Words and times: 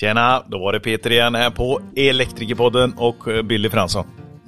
Tjena, 0.00 0.42
då 0.46 0.58
var 0.58 0.72
det 0.72 0.80
Peter 0.80 1.12
igen 1.12 1.34
här 1.34 1.50
på 1.50 1.80
Elektrikerpodden 1.96 2.92
och 2.96 3.28
eh, 3.28 3.42
Billy 3.42 3.70
Fransson. 3.70 4.06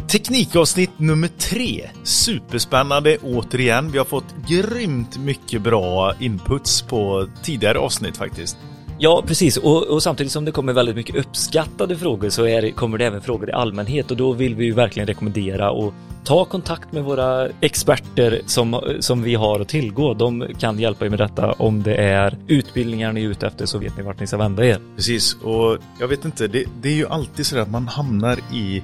Teknikavsnitt 0.08 0.99
nummer 0.99 1.29
tre. 1.29 1.91
Superspännande 2.03 3.19
återigen. 3.23 3.92
Vi 3.92 3.99
har 3.99 4.05
fått 4.05 4.34
grymt 4.49 5.18
mycket 5.18 5.63
bra 5.63 6.15
inputs 6.21 6.83
på 6.83 7.26
tidigare 7.42 7.78
avsnitt 7.78 8.16
faktiskt. 8.16 8.57
Ja, 9.02 9.23
precis. 9.27 9.57
Och, 9.57 9.86
och, 9.86 10.02
samtidigt 10.02 10.32
som 10.32 10.45
det 10.45 10.52
kommer 10.52 10.73
väldigt 10.73 10.96
mycket 10.96 11.17
uppskattade 11.17 11.96
frågor 11.96 12.29
så 12.29 12.46
är, 12.46 12.71
kommer 12.71 12.99
det 12.99 13.07
även 13.07 13.21
frågor 13.21 13.49
i 13.49 13.53
allmänhet 13.53 14.11
och 14.11 14.17
då 14.17 14.32
vill 14.32 14.55
vi 14.55 14.64
ju 14.64 14.73
verkligen 14.73 15.07
rekommendera 15.07 15.71
att 15.71 15.95
ta 16.25 16.45
kontakt 16.45 16.93
med 16.93 17.05
våra 17.05 17.49
experter 17.61 18.41
som, 18.46 18.81
som 19.00 19.23
vi 19.23 19.35
har 19.35 19.61
att 19.61 19.68
tillgå. 19.68 20.14
De 20.14 20.46
kan 20.59 20.79
hjälpa 20.79 21.07
er 21.07 21.11
med 21.11 21.18
detta. 21.18 21.53
Om 21.53 21.82
det 21.82 21.95
är 21.95 22.36
utbildningar 22.46 23.13
ni 23.13 23.25
är 23.25 23.29
ute 23.29 23.46
efter 23.46 23.67
så 23.67 23.79
vet 23.79 23.96
ni 23.96 24.03
vart 24.03 24.21
ni 24.21 24.27
ska 24.27 24.36
vända 24.36 24.67
er. 24.67 24.79
Precis, 24.96 25.35
och 25.43 25.79
jag 26.01 26.09
vet 26.09 26.25
inte, 26.25 26.46
det, 26.46 26.64
det 26.82 26.89
är 26.89 26.96
ju 26.96 27.07
alltid 27.07 27.46
så 27.46 27.59
att 27.59 27.71
man 27.71 27.89
hamnar 27.89 28.39
i 28.53 28.82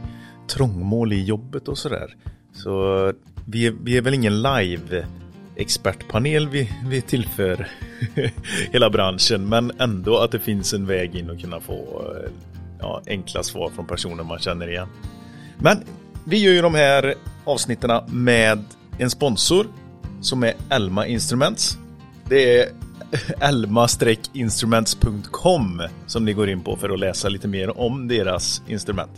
trångmål 0.49 1.13
i 1.13 1.25
jobbet 1.25 1.69
och 1.69 1.79
sådär. 1.79 2.15
Så 2.53 3.13
vi 3.47 3.67
är, 3.67 3.75
vi 3.83 3.97
är 3.97 4.03
väl 4.03 4.15
ingen 4.15 4.43
live 4.43 5.07
expertpanel 5.57 6.49
vi, 6.49 6.71
vi 6.87 7.03
tillför 7.03 7.69
hela 8.73 8.91
branschen 8.91 9.49
men 9.49 9.73
ändå 9.79 10.19
att 10.19 10.31
det 10.31 10.39
finns 10.39 10.73
en 10.73 10.87
väg 10.87 11.15
in 11.15 11.31
och 11.31 11.41
kunna 11.41 11.61
få 11.61 12.05
eh, 12.17 12.31
ja, 12.81 13.03
enkla 13.07 13.43
svar 13.43 13.71
från 13.75 13.87
personer 13.87 14.25
man 14.25 14.39
känner 14.39 14.71
igen. 14.71 14.89
Men 15.59 15.85
vi 16.25 16.39
gör 16.39 16.53
ju 16.53 16.63
de 16.63 16.75
här 16.75 17.15
avsnitten 17.45 18.01
med 18.09 18.65
en 18.99 19.11
sponsor 19.11 19.67
som 20.21 20.43
är 20.43 20.55
Elma 20.71 21.07
Instruments. 21.07 21.79
Det 22.29 22.61
är 22.61 22.69
elma-instruments.com 23.41 25.83
som 26.07 26.25
ni 26.25 26.33
går 26.33 26.49
in 26.49 26.61
på 26.61 26.77
för 26.77 26.91
att 26.91 26.99
läsa 26.99 27.29
lite 27.29 27.49
mer 27.49 27.81
om 27.81 28.09
deras 28.09 28.63
instrument. 28.69 29.11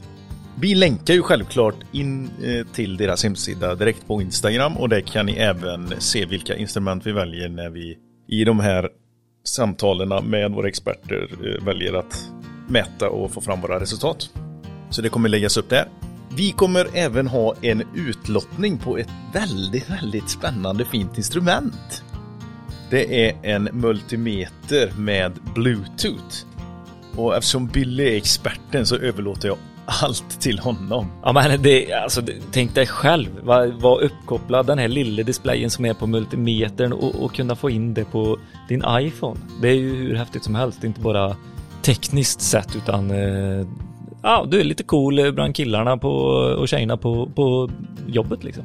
Vi 0.61 0.75
länkar 0.75 1.15
ju 1.15 1.23
självklart 1.23 1.75
in 1.93 2.31
eh, 2.43 2.67
till 2.67 2.97
deras 2.97 3.25
hemsida 3.25 3.75
direkt 3.75 4.07
på 4.07 4.23
Instagram 4.23 4.77
och 4.77 4.89
där 4.89 5.01
kan 5.01 5.27
ni 5.27 5.33
även 5.33 5.95
se 5.99 6.27
vilka 6.27 6.57
instrument 6.57 7.07
vi 7.07 7.13
väljer 7.13 7.49
när 7.49 7.71
vi 7.71 7.99
i 8.29 8.45
de 8.45 8.61
här 8.61 8.89
samtalen 9.45 10.31
med 10.31 10.51
våra 10.51 10.69
experter 10.69 11.29
eh, 11.33 11.65
väljer 11.65 11.93
att 11.93 12.31
mäta 12.69 13.11
och 13.11 13.31
få 13.33 13.41
fram 13.41 13.61
våra 13.61 13.81
resultat. 13.81 14.31
Så 14.91 15.03
det 15.03 15.09
kommer 15.09 15.29
läggas 15.29 15.57
upp 15.57 15.69
där. 15.69 15.89
Vi 16.37 16.53
kommer 16.53 16.87
även 16.95 17.27
ha 17.27 17.55
en 17.63 17.83
utlottning 17.95 18.79
på 18.79 18.99
ett 18.99 19.11
väldigt, 19.33 19.91
väldigt 19.91 20.31
spännande 20.31 20.85
fint 20.85 21.17
instrument. 21.17 22.03
Det 22.91 23.29
är 23.29 23.37
en 23.43 23.69
multimeter 23.73 24.93
med 24.99 25.33
Bluetooth. 25.55 26.45
Och 27.17 27.37
eftersom 27.37 27.67
Billy 27.67 28.05
är 28.05 28.17
experten 28.17 28.87
så 28.87 28.97
överlåter 28.97 29.49
jag 29.49 29.59
allt 29.89 30.41
till 30.41 30.59
honom. 30.59 31.07
Ja 31.23 31.33
men 31.33 31.63
det, 31.63 31.93
alltså 31.93 32.23
tänk 32.53 32.75
dig 32.75 32.87
själv, 32.87 33.29
vara 33.43 33.67
var 33.67 34.03
uppkopplad 34.03 34.67
den 34.67 34.79
här 34.79 34.89
lilla 34.89 35.23
displayen 35.23 35.71
som 35.71 35.85
är 35.85 35.95
på 35.95 36.07
multimetern 36.07 36.93
och, 36.93 37.15
och, 37.15 37.35
kunna 37.35 37.57
få 37.57 37.71
in 37.71 37.95
det 37.95 38.05
på 38.05 38.39
din 38.69 38.85
iPhone. 38.89 39.41
Det 39.63 39.69
är 39.69 39.75
ju 39.75 39.97
hur 39.97 40.15
häftigt 40.15 40.45
som 40.45 40.55
helst, 40.55 40.85
inte 40.85 41.01
bara 41.01 41.37
tekniskt 41.83 42.41
sett 42.41 42.77
utan 42.77 43.11
eh, 43.11 43.67
ja, 44.23 44.47
du 44.49 44.61
är 44.61 44.65
lite 44.65 44.83
cool 44.83 45.33
bland 45.33 45.57
killarna 45.57 45.97
på, 45.97 46.11
och 46.59 46.69
tjejerna 46.69 46.97
på, 46.97 47.27
på 47.35 47.71
jobbet 48.07 48.45
liksom. 48.45 48.65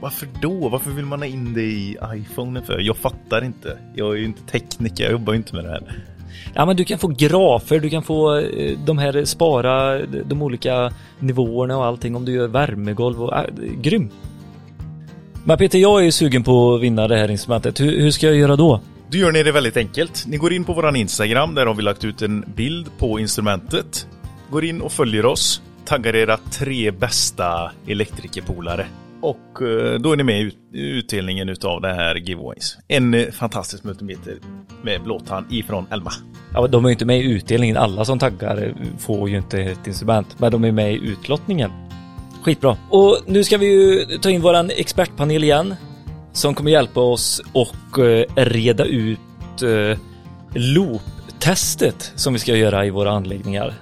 Varför 0.00 0.28
då? 0.40 0.68
Varför 0.68 0.90
vill 0.90 1.04
man 1.04 1.18
ha 1.18 1.26
in 1.26 1.54
det 1.54 1.62
i 1.62 1.96
iPhone 2.14 2.62
för? 2.62 2.80
Jag 2.80 2.96
fattar 2.96 3.44
inte. 3.44 3.78
Jag 3.94 4.12
är 4.12 4.16
ju 4.16 4.24
inte 4.24 4.42
tekniker, 4.42 5.04
jag 5.04 5.12
jobbar 5.12 5.32
ju 5.32 5.36
inte 5.36 5.54
med 5.54 5.64
det 5.64 5.70
här. 5.70 5.96
Ja, 6.54 6.66
men 6.66 6.76
du 6.76 6.84
kan 6.84 6.98
få 6.98 7.08
grafer, 7.08 7.78
du 7.78 7.90
kan 7.90 8.02
få 8.02 8.38
eh, 8.38 8.78
de 8.86 8.98
här 8.98 9.24
spara 9.24 9.98
eh, 9.98 10.06
de 10.26 10.42
olika 10.42 10.92
nivåerna 11.18 11.78
och 11.78 11.84
allting 11.84 12.16
om 12.16 12.24
du 12.24 12.32
gör 12.32 12.48
värmegolv 12.48 13.22
och 13.22 13.36
äh, 13.36 13.44
grym. 13.80 14.10
Men 15.44 15.58
Peter, 15.58 15.78
jag 15.78 16.00
är 16.00 16.04
ju 16.04 16.12
sugen 16.12 16.44
på 16.44 16.74
att 16.74 16.80
vinna 16.80 17.08
det 17.08 17.16
här 17.16 17.30
instrumentet. 17.30 17.80
Hur, 17.80 18.00
hur 18.00 18.10
ska 18.10 18.26
jag 18.26 18.36
göra 18.36 18.56
då? 18.56 18.80
Då 19.10 19.18
gör 19.18 19.32
ni 19.32 19.42
det 19.42 19.52
väldigt 19.52 19.76
enkelt. 19.76 20.24
Ni 20.26 20.36
går 20.36 20.52
in 20.52 20.64
på 20.64 20.72
våran 20.72 20.96
Instagram, 20.96 21.54
där 21.54 21.66
har 21.66 21.74
vi 21.74 21.82
lagt 21.82 22.04
ut 22.04 22.22
en 22.22 22.44
bild 22.54 22.86
på 22.98 23.20
instrumentet. 23.20 24.06
Går 24.50 24.64
in 24.64 24.80
och 24.80 24.92
följer 24.92 25.26
oss. 25.26 25.62
Taggar 25.84 26.16
era 26.16 26.36
tre 26.36 26.90
bästa 26.90 27.72
elektrikerpolare. 27.86 28.86
Och 29.22 29.62
eh, 29.62 29.98
då 29.98 30.12
är 30.12 30.16
ni 30.16 30.22
med 30.22 30.40
i 30.40 30.52
utdelningen 30.72 31.48
utav 31.48 31.80
det 31.80 31.94
här 31.94 32.14
giveaways. 32.14 32.78
En 32.88 33.14
eh, 33.14 33.30
fantastisk 33.30 33.84
multimeter 33.84 34.38
med 34.82 35.02
blåtand 35.02 35.46
ifrån 35.50 35.86
Elma. 35.90 36.12
Ja, 36.54 36.66
de 36.66 36.84
är 36.84 36.88
ju 36.88 36.92
inte 36.92 37.04
med 37.04 37.18
i 37.18 37.30
utdelningen. 37.30 37.76
Alla 37.76 38.04
som 38.04 38.18
taggar 38.18 38.64
eh, 38.66 38.72
får 38.98 39.28
ju 39.28 39.36
inte 39.36 39.60
ett 39.60 39.86
instrument, 39.86 40.38
men 40.38 40.52
de 40.52 40.64
är 40.64 40.72
med 40.72 40.92
i 40.92 40.96
utlottningen. 40.96 41.70
Skitbra. 42.42 42.76
Och 42.90 43.18
nu 43.26 43.44
ska 43.44 43.58
vi 43.58 43.66
ju 43.66 44.04
ta 44.18 44.30
in 44.30 44.40
våran 44.40 44.70
expertpanel 44.70 45.44
igen 45.44 45.74
som 46.32 46.54
kommer 46.54 46.70
hjälpa 46.70 47.00
oss 47.00 47.42
och 47.52 47.98
reda 48.36 48.84
ut 48.84 49.18
loop-testet 50.54 52.12
som 52.14 52.32
vi 52.32 52.38
ska 52.38 52.56
göra 52.56 52.86
i 52.86 52.90
våra 52.90 53.10
anläggningar. 53.10 53.74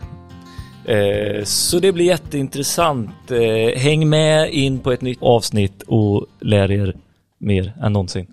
Eh, 0.85 1.45
så 1.45 1.79
det 1.79 1.93
blir 1.93 2.05
jätteintressant. 2.05 3.31
Eh, 3.31 3.79
häng 3.81 4.09
med 4.09 4.53
in 4.53 4.79
på 4.79 4.93
ett 4.93 5.01
nytt 5.01 5.23
avsnitt 5.23 5.83
och 5.83 6.27
lär 6.41 6.71
er 6.71 6.97
mer 7.39 7.73
än 7.83 7.93
någonsin. 7.93 8.27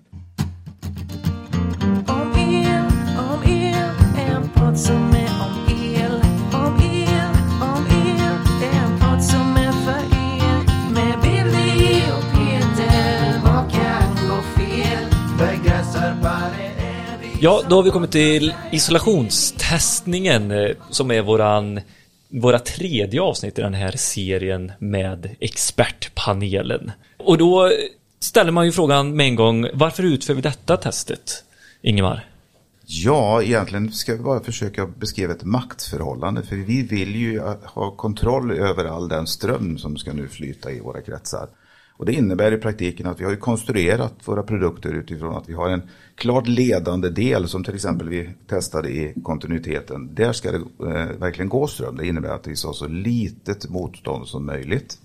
Ja, 17.40 17.62
då 17.68 17.76
har 17.76 17.82
vi 17.82 17.90
kommit 17.90 18.10
till 18.10 18.54
isolationstestningen 18.72 20.50
eh, 20.50 20.70
som 20.90 21.10
är 21.10 21.22
våran 21.22 21.80
våra 22.28 22.58
tredje 22.58 23.20
avsnitt 23.20 23.58
i 23.58 23.62
den 23.62 23.74
här 23.74 23.92
serien 23.96 24.72
med 24.78 25.36
expertpanelen. 25.40 26.90
Och 27.16 27.38
då 27.38 27.72
ställer 28.20 28.52
man 28.52 28.66
ju 28.66 28.72
frågan 28.72 29.16
med 29.16 29.26
en 29.26 29.34
gång, 29.34 29.66
varför 29.74 30.02
utför 30.02 30.34
vi 30.34 30.40
detta 30.40 30.76
testet? 30.76 31.44
Ingemar? 31.82 32.24
Ja, 32.90 33.42
egentligen 33.42 33.92
ska 33.92 34.12
vi 34.12 34.18
bara 34.18 34.40
försöka 34.40 34.86
beskriva 34.86 35.32
ett 35.32 35.44
maktförhållande. 35.44 36.42
För 36.42 36.56
vi 36.56 36.82
vill 36.82 37.16
ju 37.16 37.40
ha 37.64 37.90
kontroll 37.90 38.50
över 38.50 38.84
all 38.84 39.08
den 39.08 39.26
ström 39.26 39.78
som 39.78 39.96
ska 39.96 40.12
nu 40.12 40.28
flyta 40.28 40.70
i 40.70 40.80
våra 40.80 41.00
kretsar. 41.00 41.48
Och 41.98 42.06
det 42.06 42.12
innebär 42.12 42.52
i 42.52 42.56
praktiken 42.56 43.06
att 43.06 43.20
vi 43.20 43.24
har 43.24 43.36
konstruerat 43.36 44.14
våra 44.24 44.42
produkter 44.42 44.94
utifrån 44.94 45.36
att 45.36 45.48
vi 45.48 45.54
har 45.54 45.68
en 45.68 45.82
klart 46.14 46.46
ledande 46.46 47.08
del 47.08 47.48
som 47.48 47.64
till 47.64 47.74
exempel 47.74 48.08
vi 48.08 48.30
testade 48.46 48.88
i 48.90 49.14
kontinuiteten. 49.22 50.14
Där 50.14 50.32
ska 50.32 50.52
det 50.52 50.56
eh, 50.58 51.18
verkligen 51.18 51.48
gå 51.48 51.66
ström. 51.66 51.96
Det 51.96 52.06
innebär 52.06 52.28
att 52.28 52.46
vi 52.46 52.56
ska 52.56 52.68
ha 52.68 52.74
så 52.74 52.88
litet 52.88 53.68
motstånd 53.68 54.26
som 54.26 54.46
möjligt. 54.46 54.98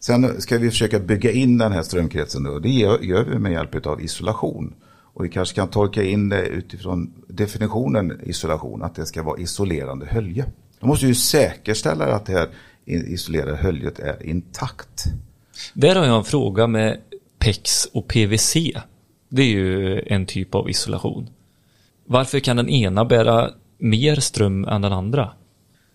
Sen 0.00 0.40
ska 0.40 0.58
vi 0.58 0.70
försöka 0.70 0.98
bygga 0.98 1.30
in 1.30 1.58
den 1.58 1.72
här 1.72 1.82
strömkretsen 1.82 2.46
och 2.46 2.62
det 2.62 2.68
gör 2.68 3.24
vi 3.24 3.38
med 3.38 3.52
hjälp 3.52 3.86
av 3.86 4.00
isolation. 4.02 4.74
Och 5.14 5.24
vi 5.24 5.28
kanske 5.28 5.54
kan 5.54 5.68
tolka 5.68 6.02
in 6.02 6.28
det 6.28 6.46
utifrån 6.46 7.12
definitionen 7.28 8.20
isolation, 8.22 8.82
att 8.82 8.94
det 8.94 9.06
ska 9.06 9.22
vara 9.22 9.40
isolerande 9.40 10.06
hölje. 10.06 10.46
Då 10.80 10.86
måste 10.86 11.06
ju 11.06 11.14
säkerställa 11.14 12.14
att 12.14 12.26
det 12.26 12.32
här 12.32 12.48
isolerade 12.84 13.56
höljet 13.56 13.98
är 13.98 14.26
intakt. 14.26 15.04
Där 15.72 15.96
har 15.96 16.06
jag 16.06 16.16
en 16.16 16.24
fråga 16.24 16.66
med 16.66 17.00
PEX 17.38 17.88
och 17.92 18.08
PVC. 18.08 18.56
Det 19.28 19.42
är 19.42 19.46
ju 19.46 20.00
en 20.06 20.26
typ 20.26 20.54
av 20.54 20.70
isolation. 20.70 21.28
Varför 22.04 22.40
kan 22.40 22.56
den 22.56 22.68
ena 22.68 23.04
bära 23.04 23.50
mer 23.78 24.16
ström 24.16 24.64
än 24.64 24.82
den 24.82 24.92
andra? 24.92 25.30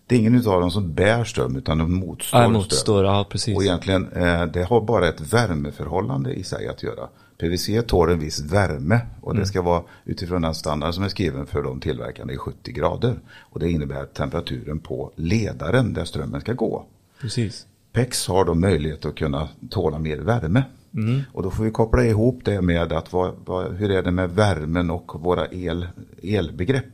Det 0.06 0.14
är 0.14 0.18
ingen 0.18 0.48
av 0.48 0.60
dem 0.60 0.70
som 0.70 0.94
bär 0.94 1.24
ström 1.24 1.56
utan 1.56 1.78
de 1.78 1.94
motstår, 1.94 2.40
ja, 2.40 2.48
motstår 2.48 2.76
ström. 2.76 3.04
Ja, 3.04 3.26
precis. 3.30 3.56
Och 3.56 3.62
egentligen, 3.62 4.12
eh, 4.12 4.46
det 4.46 4.64
har 4.64 4.80
bara 4.80 5.08
ett 5.08 5.32
värmeförhållande 5.32 6.32
i 6.32 6.44
sig 6.44 6.68
att 6.68 6.82
göra. 6.82 7.08
PVC 7.38 7.86
tål 7.86 8.10
en 8.10 8.18
viss 8.18 8.40
värme 8.40 9.00
och 9.20 9.30
mm. 9.30 9.40
det 9.40 9.46
ska 9.46 9.62
vara 9.62 9.82
utifrån 10.04 10.42
den 10.42 10.54
standard 10.54 10.94
som 10.94 11.04
är 11.04 11.08
skriven 11.08 11.46
för 11.46 11.62
de 11.62 11.80
tillverkande 11.80 12.34
i 12.34 12.36
70 12.36 12.72
grader. 12.72 13.14
Och 13.38 13.60
det 13.60 13.70
innebär 13.70 14.04
temperaturen 14.04 14.78
på 14.78 15.12
ledaren 15.16 15.94
där 15.94 16.04
strömmen 16.04 16.40
ska 16.40 16.52
gå. 16.52 16.84
Precis. 17.20 17.66
PEX 17.92 18.26
har 18.26 18.44
då 18.44 18.54
möjlighet 18.54 19.04
att 19.04 19.14
kunna 19.14 19.48
tåla 19.70 19.98
mer 19.98 20.18
värme. 20.18 20.64
Mm. 20.94 21.22
Och 21.32 21.42
då 21.42 21.50
får 21.50 21.64
vi 21.64 21.70
koppla 21.70 22.04
ihop 22.04 22.40
det 22.44 22.62
med 22.62 22.92
att 22.92 23.12
vad, 23.12 23.34
vad, 23.44 23.72
hur 23.72 23.90
är 23.90 24.02
det 24.02 24.10
med 24.10 24.30
värmen 24.30 24.90
och 24.90 25.22
våra 25.22 25.46
el, 25.46 25.86
elbegrepp. 26.22 26.84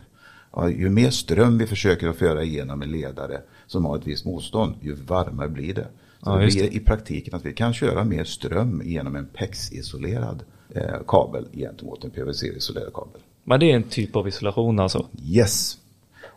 Ja, 0.52 0.68
ju 0.68 0.90
mer 0.90 1.10
ström 1.10 1.58
vi 1.58 1.66
försöker 1.66 2.08
att 2.08 2.16
föra 2.16 2.42
igenom 2.42 2.82
en 2.82 2.90
ledare 2.90 3.40
som 3.66 3.84
har 3.84 3.96
ett 3.96 4.06
visst 4.06 4.24
motstånd, 4.24 4.74
ju 4.80 4.94
varmare 4.94 5.48
blir 5.48 5.74
det. 5.74 5.86
Så 6.22 6.30
ja, 6.30 6.36
det 6.36 6.46
blir 6.46 6.62
det. 6.62 6.76
i 6.76 6.80
praktiken 6.80 7.34
att 7.34 7.46
vi 7.46 7.52
kan 7.52 7.74
köra 7.74 8.04
mer 8.04 8.24
ström 8.24 8.82
genom 8.84 9.16
en 9.16 9.26
PEX-isolerad 9.26 10.42
eh, 10.74 10.84
kabel 11.06 11.46
gentemot 11.52 12.04
en 12.04 12.10
PVC-isolerad 12.10 12.92
kabel. 12.94 13.20
Men 13.44 13.60
det 13.60 13.70
är 13.70 13.76
en 13.76 13.82
typ 13.82 14.16
av 14.16 14.28
isolation 14.28 14.78
alltså? 14.78 15.06
Yes. 15.24 15.78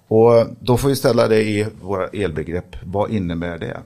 Och 0.07 0.47
då 0.59 0.77
får 0.77 0.89
vi 0.89 0.95
ställa 0.95 1.27
det 1.27 1.43
i 1.43 1.67
våra 1.81 2.07
elbegrepp. 2.07 2.75
Vad 2.83 3.11
innebär 3.11 3.57
det? 3.57 3.81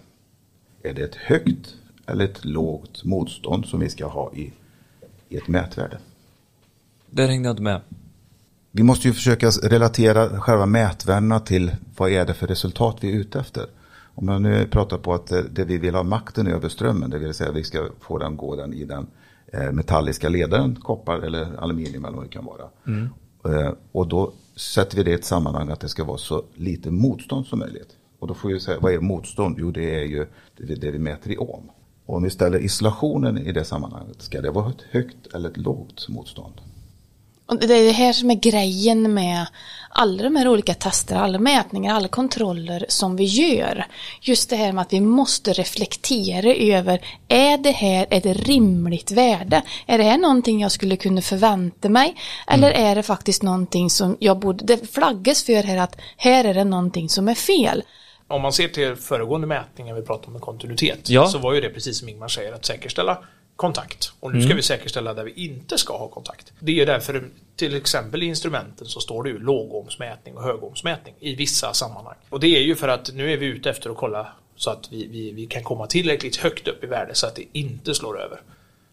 Är 0.84 0.94
det 0.94 1.02
ett 1.02 1.16
högt 1.16 1.76
eller 2.06 2.26
ett 2.26 2.46
lågt 2.46 3.04
motstånd 3.04 3.66
som 3.66 3.80
vi 3.80 3.90
ska 3.90 4.08
ha 4.08 4.34
i, 4.34 4.54
i 5.30 5.38
ett 5.38 5.48
mätvärde? 5.48 5.98
Där 7.10 7.28
hängde 7.28 7.48
jag 7.48 7.54
inte 7.54 7.64
med. 7.64 7.82
Vi 8.72 8.84
måste 8.84 9.08
ju 9.08 9.14
försöka 9.14 9.50
relatera 9.50 10.40
själva 10.40 10.66
mätvärdena 10.66 11.40
till 11.40 11.72
vad 11.98 12.12
är 12.12 12.26
det 12.26 12.34
för 12.34 12.48
resultat 12.48 12.98
vi 13.00 13.12
är 13.12 13.16
ute 13.16 13.40
efter. 13.40 13.66
Om 14.16 14.28
jag 14.28 14.42
nu 14.42 14.68
pratar 14.68 14.98
på 14.98 15.14
att 15.14 15.28
det 15.28 15.66
vi 15.66 15.78
vill 15.78 15.96
ha 15.96 16.04
makten 16.04 16.48
över 16.48 16.70
strömmen, 16.70 17.10
det 17.10 17.20
vill 17.20 17.34
säga 17.34 17.50
att 17.50 17.56
vi 17.56 17.64
ska 17.64 17.90
få 18.00 18.18
den 18.18 18.38
gå 18.38 18.56
den 18.56 18.74
i 18.74 18.86
den 18.86 19.08
eh, 19.48 19.72
metalliska 19.72 20.30
ledaren, 20.30 20.76
koppar 20.76 21.20
eller 21.20 21.56
aluminium 21.60 22.06
eller 22.06 22.18
vad 22.18 22.26
det 22.26 22.30
kan 22.30 22.46
vara. 22.46 22.64
Mm. 22.88 23.10
Eh, 23.46 23.74
och 23.92 24.08
då 24.08 24.34
sätter 24.56 24.98
vi 24.98 25.04
det 25.04 25.12
i 25.12 25.14
ett 25.14 25.26
sammanhang 25.26 25.70
att 25.70 25.80
det 25.80 25.90
ska 25.90 26.04
vara 26.04 26.18
så 26.18 26.44
lite 26.56 26.92
motstånd 26.92 27.46
som 27.46 27.60
möjligt. 27.60 27.98
Och 28.22 28.28
då 28.28 28.34
får 28.34 28.50
vi 28.50 28.60
säga, 28.60 28.80
vad 28.80 28.94
är 28.94 29.00
motstånd? 29.00 29.56
Jo, 29.60 29.72
det 29.72 29.96
är 29.96 30.04
ju 30.04 30.28
det 30.58 30.92
vi 30.92 31.00
mäter 31.00 31.32
i 31.32 31.38
ohm. 31.38 31.72
Och 32.06 32.16
om 32.16 32.24
vi 32.24 32.30
ställer 32.30 32.60
isolationen 32.60 33.38
i 33.38 33.52
det 33.52 33.66
sammanhanget, 33.66 34.22
ska 34.22 34.42
det 34.42 34.52
vara 34.52 34.70
ett 34.70 34.82
högt 34.92 35.28
eller 35.34 35.50
ett 35.50 35.58
lågt 35.58 36.10
motstånd? 36.10 36.62
Och 37.46 37.60
det 37.60 37.76
är 37.76 37.86
det 37.86 37.92
här 37.92 38.14
som 38.14 38.32
är 38.32 38.36
grejen 38.36 39.14
med 39.14 39.46
alla 39.90 40.24
de 40.24 40.36
här 40.36 40.48
olika 40.48 40.74
tester, 40.74 41.16
alla 41.16 41.40
mätningar, 41.40 41.96
alla 41.96 42.08
kontroller 42.08 42.86
som 42.90 43.16
vi 43.16 43.24
gör. 43.24 43.86
Just 44.22 44.50
det 44.50 44.56
här 44.56 44.72
med 44.72 44.82
att 44.82 44.94
vi 44.94 45.02
måste 45.02 45.54
reflektera 45.54 46.54
över, 46.54 47.02
är 47.28 47.58
det 47.58 47.72
här 47.72 48.08
ett 48.10 48.26
rimligt 48.26 49.12
värde? 49.12 49.62
Är 49.86 49.98
det 49.98 50.04
här 50.04 50.18
någonting 50.18 50.62
jag 50.62 50.72
skulle 50.72 50.96
kunna 50.96 51.22
förvänta 51.22 51.90
mig? 51.90 52.16
Eller 52.48 52.72
mm. 52.72 52.88
är 52.88 52.96
det 52.96 53.04
faktiskt 53.04 53.44
någonting 53.44 53.90
som 53.90 54.18
jag 54.20 54.40
borde, 54.40 54.66
det 54.66 54.94
flaggas 54.94 55.44
för 55.44 55.64
här 55.64 55.78
att 55.78 55.96
här 56.18 56.44
är 56.46 56.54
det 56.54 56.64
någonting 56.64 57.10
som 57.10 57.28
är 57.28 57.36
fel. 57.36 57.84
Om 58.32 58.42
man 58.42 58.54
ser 58.54 58.68
till 58.68 58.96
föregående 58.96 59.48
mätningar 59.48 59.96
vi 59.96 60.02
pratade 60.02 60.34
om 60.36 60.40
kontinuitet 60.40 61.10
ja. 61.10 61.28
så 61.28 61.38
var 61.38 61.54
ju 61.54 61.62
det 61.62 61.70
precis 61.70 62.00
som 62.00 62.10
Ingmar 62.10 62.28
säger 62.28 62.54
att 62.54 62.66
säkerställa 62.66 63.18
kontakt. 63.56 64.14
Och 64.20 64.34
nu 64.34 64.40
ska 64.40 64.46
mm. 64.46 64.58
vi 64.58 64.64
säkerställa 64.64 65.14
där 65.14 65.24
vi 65.24 65.32
inte 65.32 65.78
ska 65.78 65.98
ha 65.98 66.08
kontakt. 66.08 66.54
Det 66.60 66.82
är 66.82 66.86
därför 66.86 67.24
till 67.56 67.76
exempel 67.76 68.24
i 68.24 68.26
instrumenten 68.26 68.88
så 68.88 69.00
står 69.00 69.24
det 69.24 69.30
ju 69.30 69.40
lågomsmätning 69.40 70.38
och 70.38 70.44
högomsmätning 70.44 71.16
i 71.20 71.36
vissa 71.36 71.74
sammanhang. 71.74 72.16
Och 72.30 72.40
det 72.40 72.48
är 72.48 72.62
ju 72.62 72.76
för 72.76 72.88
att 72.88 73.14
nu 73.14 73.34
är 73.34 73.38
vi 73.38 73.46
ute 73.46 73.70
efter 73.70 73.90
att 73.90 73.98
kolla 73.98 74.28
så 74.56 74.70
att 74.70 74.92
vi, 74.92 75.08
vi, 75.08 75.32
vi 75.32 75.46
kan 75.46 75.64
komma 75.64 75.88
tillräckligt 75.88 76.36
högt 76.36 76.68
upp 76.68 76.84
i 76.84 76.88
värde 76.88 77.16
så 77.16 77.28
att 77.28 77.36
det 77.36 77.46
inte 77.52 77.96
slår 77.96 78.22
över. 78.22 78.42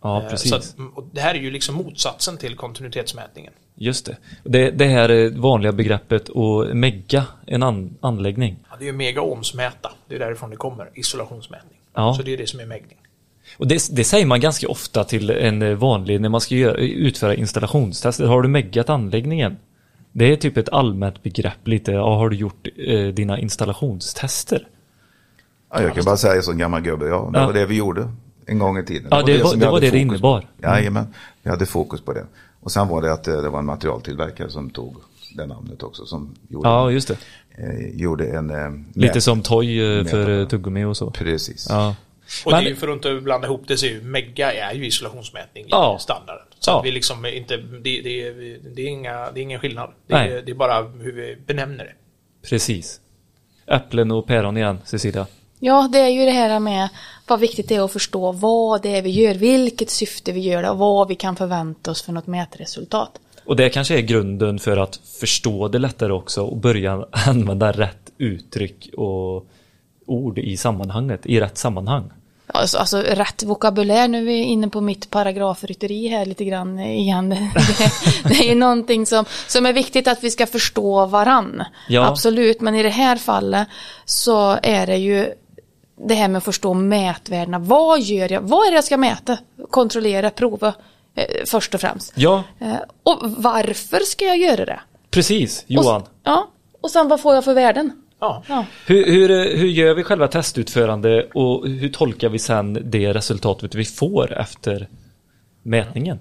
Ja, 0.03 0.23
eh, 0.23 0.31
precis. 0.31 0.53
Att, 0.53 0.77
det 1.13 1.21
här 1.21 1.35
är 1.35 1.39
ju 1.39 1.51
liksom 1.51 1.75
motsatsen 1.75 2.37
till 2.37 2.57
kontinuitetsmätningen. 2.57 3.53
Just 3.75 4.07
det. 4.07 4.17
Det, 4.45 4.71
det 4.71 4.85
här 4.85 5.09
är 5.09 5.31
vanliga 5.31 5.73
begreppet 5.73 6.31
att 6.31 6.77
megga 6.77 7.27
en 7.47 7.63
an, 7.63 7.97
anläggning. 8.01 8.57
Ja, 8.71 8.77
det 8.79 8.85
är 8.85 8.87
ju 8.87 8.93
megaomsmäta. 8.93 9.91
Det 10.09 10.15
är 10.15 10.19
därifrån 10.19 10.51
det 10.51 10.57
kommer, 10.57 10.91
isolationsmätning. 10.95 11.79
Ja. 11.95 12.15
Så 12.15 12.23
det 12.23 12.33
är 12.33 12.37
det 12.37 12.47
som 12.47 12.61
är 12.61 12.67
mäggning. 12.67 12.99
Och 13.57 13.67
det, 13.67 13.89
det, 13.91 14.05
säger 14.05 14.27
man 14.27 14.41
ganska 14.41 14.69
ofta 14.69 15.05
till 15.05 15.31
en 15.31 15.79
vanlig, 15.79 16.21
när 16.21 16.29
man 16.29 16.41
ska 16.41 16.55
göra, 16.55 16.75
utföra 16.77 17.35
installationstester. 17.35 18.27
Har 18.27 18.43
du 18.43 18.49
meggat 18.49 18.89
anläggningen? 18.89 19.57
Det 20.13 20.33
är 20.33 20.37
typ 20.37 20.57
ett 20.57 20.69
allmänt 20.69 21.23
begrepp 21.23 21.69
lite. 21.69 21.93
Ja, 21.93 22.17
har 22.17 22.29
du 22.29 22.37
gjort 22.37 22.69
eh, 22.77 23.07
dina 23.07 23.39
installationstester? 23.39 24.69
Ja, 25.73 25.83
jag 25.83 25.95
kan 25.95 26.05
bara 26.05 26.17
säga 26.17 26.43
som 26.43 26.59
gammal 26.59 26.81
gubbe, 26.81 27.07
ja, 27.07 27.31
det 27.33 27.39
ja. 27.39 27.47
var 27.47 27.53
det 27.53 27.67
vi 27.67 27.75
gjorde 27.75 28.09
en 28.49 28.59
gång 28.59 28.79
i 28.79 28.85
tiden. 28.85 29.09
Ja, 29.11 29.23
det, 29.23 29.37
det 29.37 29.43
var 29.43 29.57
det, 29.57 29.67
var 29.67 29.81
det, 29.81 29.91
det 29.91 29.99
innebar. 29.99 30.47
Ja, 30.61 30.69
Jajamän, 30.69 31.15
vi 31.43 31.51
hade 31.51 31.67
fokus 31.67 32.01
på 32.01 32.13
det. 32.13 32.25
Och 32.61 32.73
sen 32.73 32.89
var 32.89 33.03
det 33.03 33.13
att 33.13 33.29
eh, 33.29 33.43
det 33.43 33.49
var 33.49 33.59
en 33.59 33.67
materialtillverkare 33.67 34.51
som 34.51 34.71
tog 34.71 34.97
det 35.37 35.47
namnet 35.47 35.83
också. 35.83 36.07
Som 36.07 36.35
gjorde, 36.49 36.69
ja, 36.69 36.91
just 36.91 37.09
det. 37.09 37.17
Eh, 37.51 38.01
gjorde 38.01 38.27
en... 38.27 38.51
Eh, 38.51 38.71
Lite 38.95 39.21
som 39.21 39.43
Toy 39.43 39.99
eh, 39.99 40.05
för 40.05 40.45
tuggummi 40.45 40.85
och 40.85 40.97
så. 40.97 41.11
Precis. 41.11 41.67
Ja. 41.69 41.97
Och 42.45 42.53
Men, 42.53 42.61
det 42.61 42.69
är 42.69 42.71
ju 42.71 42.77
för 42.77 42.89
att 42.89 42.95
inte 42.95 43.21
blanda 43.21 43.47
ihop 43.47 43.63
det 43.67 43.77
så 43.77 43.87
är 43.87 43.91
ju 43.91 44.03
Mega 44.03 44.53
är 44.53 44.75
ju 44.75 44.87
isolationsmätning 44.87 45.65
ja. 45.69 45.97
i 45.99 46.03
standarden. 46.03 46.45
Så 46.59 46.71
ja. 46.71 46.81
vi 46.85 46.91
liksom 46.91 47.27
inte, 47.27 47.57
det, 47.57 48.01
det, 48.01 48.33
det, 48.75 48.83
är 48.83 48.89
inga, 48.89 49.31
det 49.31 49.41
är 49.41 49.43
ingen 49.43 49.61
skillnad. 49.61 49.91
Det, 50.07 50.15
är, 50.15 50.43
det 50.43 50.53
är 50.53 50.55
bara 50.55 50.83
hur 50.83 51.13
vi 51.13 51.37
benämner 51.47 51.85
det. 51.85 51.95
Precis. 52.49 53.01
Äpplen 53.67 54.11
och 54.11 54.27
päron 54.27 54.57
igen, 54.57 54.79
Cecilia. 54.85 55.27
Ja, 55.59 55.89
det 55.93 55.99
är 55.99 56.09
ju 56.09 56.25
det 56.25 56.31
här 56.31 56.61
med 56.61 56.89
vad 57.27 57.41
viktigt 57.41 57.69
det 57.69 57.75
är 57.75 57.85
att 57.85 57.93
förstå 57.93 58.33
vad 58.33 58.83
det 58.83 58.97
är 58.97 59.03
vi 59.03 59.11
gör, 59.11 59.35
vilket 59.35 59.91
syfte 59.91 60.33
vi 60.33 60.41
gör 60.41 60.63
det 60.63 60.71
och 60.71 60.79
vad 60.79 61.09
vi 61.09 61.15
kan 61.15 61.37
förvänta 61.37 61.91
oss 61.91 62.03
för 62.03 62.13
något 62.13 62.27
mätresultat. 62.27 63.11
Och 63.45 63.57
det 63.57 63.71
kanske 63.71 63.99
är 63.99 64.01
grunden 64.01 64.59
för 64.59 64.77
att 64.77 65.01
förstå 65.21 65.69
det 65.69 65.79
lättare 65.79 66.13
också 66.13 66.43
och 66.43 66.57
börja 66.57 67.07
använda 67.27 67.73
rätt 67.73 68.13
uttryck 68.19 68.91
och 68.97 69.47
ord 70.07 70.39
i 70.39 70.57
sammanhanget, 70.57 71.27
i 71.27 71.41
rätt 71.41 71.59
sammanhang. 71.59 72.11
Alltså, 72.47 72.79
alltså 72.79 72.99
rätt 72.99 73.43
vokabulär, 73.43 74.09
nu 74.09 74.19
är 74.19 74.25
vi 74.25 74.43
inne 74.43 74.69
på 74.69 74.81
mitt 74.81 75.11
paragrafrytteri 75.11 76.09
här 76.09 76.27
lite 76.27 76.45
grann 76.45 76.79
igen. 76.79 77.29
Det, 78.25 78.29
det 78.29 78.51
är 78.51 78.55
någonting 78.55 79.07
som, 79.07 79.25
som 79.47 79.67
är 79.67 79.73
viktigt 79.73 80.09
att 80.09 80.25
vi 80.25 80.31
ska 80.31 80.47
förstå 80.47 81.07
varann. 81.07 81.65
Ja. 81.89 82.07
Absolut, 82.07 82.61
men 82.61 82.75
i 82.75 82.83
det 82.83 82.89
här 82.89 83.17
fallet 83.17 83.69
så 84.05 84.59
är 84.63 84.87
det 84.87 84.97
ju 84.97 85.33
det 86.07 86.15
här 86.15 86.29
med 86.29 86.39
att 86.39 86.45
förstå 86.45 86.75
mätvärdena. 86.75 87.59
Vad 87.59 88.01
gör 88.01 88.33
jag? 88.33 88.41
Vad 88.41 88.67
är 88.67 88.71
det 88.71 88.75
jag 88.75 88.85
ska 88.85 88.97
mäta? 88.97 89.39
Kontrollera, 89.71 90.31
prova 90.31 90.75
eh, 91.15 91.25
först 91.47 91.75
och 91.75 91.81
främst. 91.81 92.13
Ja. 92.15 92.43
Eh, 92.59 92.77
och 93.03 93.19
varför 93.23 93.99
ska 93.99 94.25
jag 94.25 94.39
göra 94.39 94.65
det? 94.65 94.81
Precis, 95.11 95.65
Johan. 95.67 96.03
Och, 96.03 96.09
ja, 96.23 96.49
och 96.81 96.91
sen 96.91 97.09
vad 97.09 97.21
får 97.21 97.35
jag 97.35 97.45
för 97.45 97.55
värden? 97.55 98.03
Ja. 98.21 98.43
ja. 98.49 98.65
Hur, 98.87 99.07
hur, 99.07 99.57
hur 99.57 99.69
gör 99.69 99.95
vi 99.95 100.05
själva 100.05 100.29
testutförande 100.29 101.29
och 101.35 101.69
hur 101.69 101.89
tolkar 101.89 102.29
vi 102.29 102.39
sen 102.39 102.91
det 102.91 103.13
resultatet 103.15 103.75
vi 103.75 103.85
får 103.85 104.39
efter 104.39 104.89
mätningen? 105.63 106.19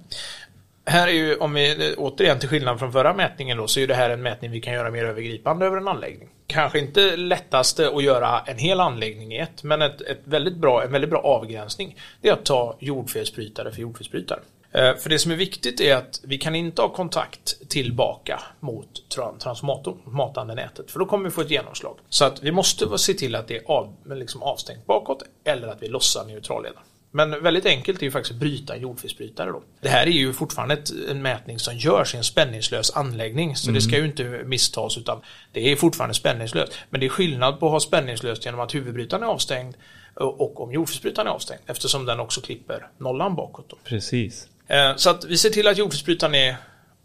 Här 0.90 1.08
är 1.08 1.12
ju, 1.12 1.36
om 1.36 1.54
vi 1.54 1.96
återigen 1.98 2.40
till 2.40 2.50
skillnad 2.50 2.80
från 2.80 2.92
förra 2.92 3.14
mätningen 3.14 3.58
då, 3.58 3.68
så 3.68 3.80
är 3.80 3.88
det 3.88 3.96
här 3.96 4.10
en 4.10 4.22
mätning 4.22 4.52
vi 4.52 4.62
kan 4.62 4.74
göra 4.74 4.92
mer 4.92 5.06
övergripande 5.06 5.66
över 5.66 5.78
en 5.78 5.88
anläggning. 5.88 6.30
Kanske 6.48 6.80
inte 6.80 7.16
lättaste 7.16 7.90
att 7.90 8.04
göra 8.04 8.40
en 8.40 8.58
hel 8.58 8.80
anläggning 8.80 9.34
i 9.34 9.38
ett, 9.38 9.64
men 9.64 9.82
ett, 9.82 10.02
ett 10.02 10.22
väldigt 10.24 10.56
bra, 10.56 10.84
en 10.84 10.92
väldigt 10.92 11.10
bra 11.10 11.20
avgränsning. 11.20 11.98
Det 12.22 12.30
är 12.30 12.34
att 12.34 12.46
ta 12.46 12.78
jordfelsbrytare 12.80 13.72
för 13.72 13.82
jordfelsbrytare. 13.82 14.40
Eh, 14.72 14.96
för 14.96 15.10
det 15.10 15.20
som 15.20 15.32
är 15.32 15.36
viktigt 15.36 15.82
är 15.82 15.96
att 15.96 16.22
vi 16.24 16.38
kan 16.38 16.56
inte 16.56 16.82
ha 16.82 16.90
kontakt 16.90 17.70
tillbaka 17.70 18.42
mot 18.60 19.10
transformatorn, 19.40 19.98
matande 20.06 20.56
nätet, 20.56 20.92
för 20.92 21.00
då 21.00 21.06
kommer 21.06 21.26
vi 21.26 21.32
få 21.32 21.42
ett 21.42 21.52
genomslag. 21.52 21.98
Så 22.10 22.26
att 22.26 22.44
vi 22.44 22.52
måste 22.52 22.98
se 22.98 23.14
till 23.14 23.36
att 23.36 23.48
det 23.48 23.58
är 23.58 23.72
av, 23.72 23.96
liksom 24.06 24.44
avstängt 24.44 24.86
bakåt 24.86 25.24
eller 25.44 25.68
att 25.68 25.84
vi 25.84 25.88
lossar 25.88 26.26
neutralledaren. 26.26 26.84
Men 27.12 27.44
väldigt 27.44 27.66
enkelt 27.66 28.00
är 28.00 28.04
ju 28.04 28.12
faktiskt 28.12 28.32
att 28.32 28.40
bryta 28.40 28.76
en 28.76 28.82
jordfelsbrytare 28.82 29.52
då. 29.52 29.64
Det 29.82 29.90
här 29.90 30.08
är 30.08 30.12
ju 30.12 30.34
fortfarande 30.34 30.74
ett, 30.74 30.92
en 31.10 31.22
mätning 31.22 31.60
som 31.60 31.78
görs 31.78 32.14
i 32.14 32.18
en 32.18 32.24
spänningslös 32.24 32.92
anläggning, 32.92 33.56
så 33.56 33.68
mm. 33.68 33.76
det 33.76 33.82
ska 33.82 33.98
ju 33.98 34.06
inte 34.06 34.24
misstas 34.24 34.98
utan 34.98 35.22
det 35.52 35.72
är 35.72 35.76
fortfarande 35.76 36.14
spänningslöst. 36.14 36.74
Men 36.90 37.00
det 37.00 37.06
är 37.06 37.10
skillnad 37.10 37.60
på 37.60 37.66
att 37.66 37.72
ha 37.72 37.80
spänningslöst 37.80 38.46
genom 38.46 38.60
att 38.60 38.76
huvudbrytaren 38.76 39.24
är 39.24 39.28
avstängd 39.28 39.76
och 40.16 40.62
om 40.62 40.72
jordfelsbrytaren 40.72 41.28
är 41.28 41.32
avstängd 41.32 41.62
eftersom 41.66 42.06
den 42.06 42.20
också 42.20 42.42
klipper 42.42 42.88
nollan 42.98 43.36
bakåt. 43.36 43.70
Då. 43.70 43.78
Precis. 43.84 44.48
Eh, 44.68 44.96
så 44.96 45.10
att 45.10 45.26
vi 45.26 45.38
ser 45.38 45.50
till 45.50 45.68
att 45.68 45.78
jordfelsbrytaren 45.78 46.36
är 46.36 46.56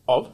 av 0.04 0.26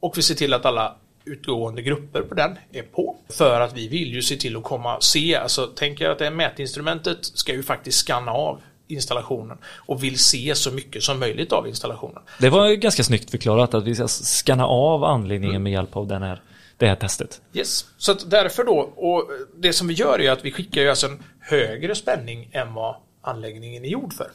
och 0.00 0.18
vi 0.18 0.22
ser 0.22 0.34
till 0.34 0.54
att 0.54 0.64
alla 0.64 0.96
utgående 1.24 1.82
grupper 1.82 2.22
på 2.22 2.34
den 2.34 2.58
är 2.72 2.82
på. 2.82 3.16
För 3.28 3.60
att 3.60 3.76
vi 3.76 3.88
vill 3.88 4.14
ju 4.14 4.22
se 4.22 4.36
till 4.36 4.56
att 4.56 4.62
komma 4.62 5.00
se, 5.00 5.36
alltså 5.36 5.66
tänker 5.66 6.04
jag 6.04 6.12
att 6.12 6.18
det 6.18 6.30
mätinstrumentet 6.30 7.18
ska 7.24 7.52
ju 7.52 7.62
faktiskt 7.62 8.06
skanna 8.06 8.32
av 8.32 8.60
installationen 8.88 9.58
och 9.86 10.02
vill 10.02 10.18
se 10.18 10.54
så 10.54 10.70
mycket 10.70 11.02
som 11.02 11.18
möjligt 11.18 11.52
av 11.52 11.68
installationen. 11.68 12.22
Det 12.38 12.50
var 12.50 12.70
ganska 12.70 13.04
snyggt 13.04 13.30
förklarat 13.30 13.74
att 13.74 13.84
vi 13.84 13.94
ska 13.94 14.08
skanna 14.08 14.66
av 14.66 15.04
anledningen 15.04 15.56
mm. 15.56 15.62
med 15.62 15.72
hjälp 15.72 15.96
av 15.96 16.06
den 16.06 16.22
här, 16.22 16.42
det 16.76 16.86
här 16.86 16.96
testet. 16.96 17.40
Yes, 17.54 17.86
så 17.98 18.12
att 18.12 18.30
därför 18.30 18.64
då, 18.64 18.78
och 18.96 19.30
det 19.56 19.72
som 19.72 19.88
vi 19.88 19.94
gör 19.94 20.20
är 20.20 20.30
att 20.30 20.44
vi 20.44 20.52
skickar 20.52 20.80
ju 20.80 20.88
alltså 20.88 21.06
en 21.06 21.22
högre 21.40 21.94
spänning 21.94 22.48
än 22.52 22.74
vad 22.74 22.96
anläggningen 23.22 23.84
är 23.84 23.88
gjord 23.88 24.12
för. 24.12 24.30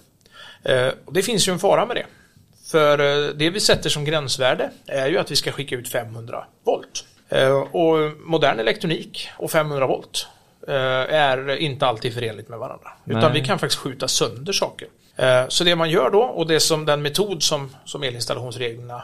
Eh, 0.63 0.93
och 1.05 1.13
det 1.13 1.23
finns 1.23 1.47
ju 1.47 1.53
en 1.53 1.59
fara 1.59 1.85
med 1.85 1.95
det. 1.95 2.05
För 2.71 2.99
eh, 2.99 3.33
det 3.35 3.49
vi 3.49 3.59
sätter 3.59 3.89
som 3.89 4.05
gränsvärde 4.05 4.71
är 4.85 5.07
ju 5.07 5.17
att 5.17 5.31
vi 5.31 5.35
ska 5.35 5.51
skicka 5.51 5.75
ut 5.75 5.89
500 5.89 6.45
volt. 6.63 7.05
Eh, 7.29 7.51
och 7.51 8.11
modern 8.25 8.59
elektronik 8.59 9.29
och 9.37 9.51
500 9.51 9.87
volt 9.87 10.27
är 10.67 11.55
inte 11.55 11.87
alltid 11.87 12.13
förenligt 12.13 12.49
med 12.49 12.59
varandra. 12.59 12.89
Nej. 13.03 13.17
Utan 13.17 13.33
vi 13.33 13.41
kan 13.41 13.59
faktiskt 13.59 13.81
skjuta 13.81 14.07
sönder 14.07 14.53
saker. 14.53 14.87
Så 15.47 15.63
det 15.63 15.75
man 15.75 15.89
gör 15.89 16.09
då 16.09 16.21
och 16.21 16.47
det 16.47 16.59
som 16.59 16.85
den 16.85 17.01
metod 17.01 17.43
som, 17.43 17.69
som 17.85 18.03
elinstallationsreglerna 18.03 19.03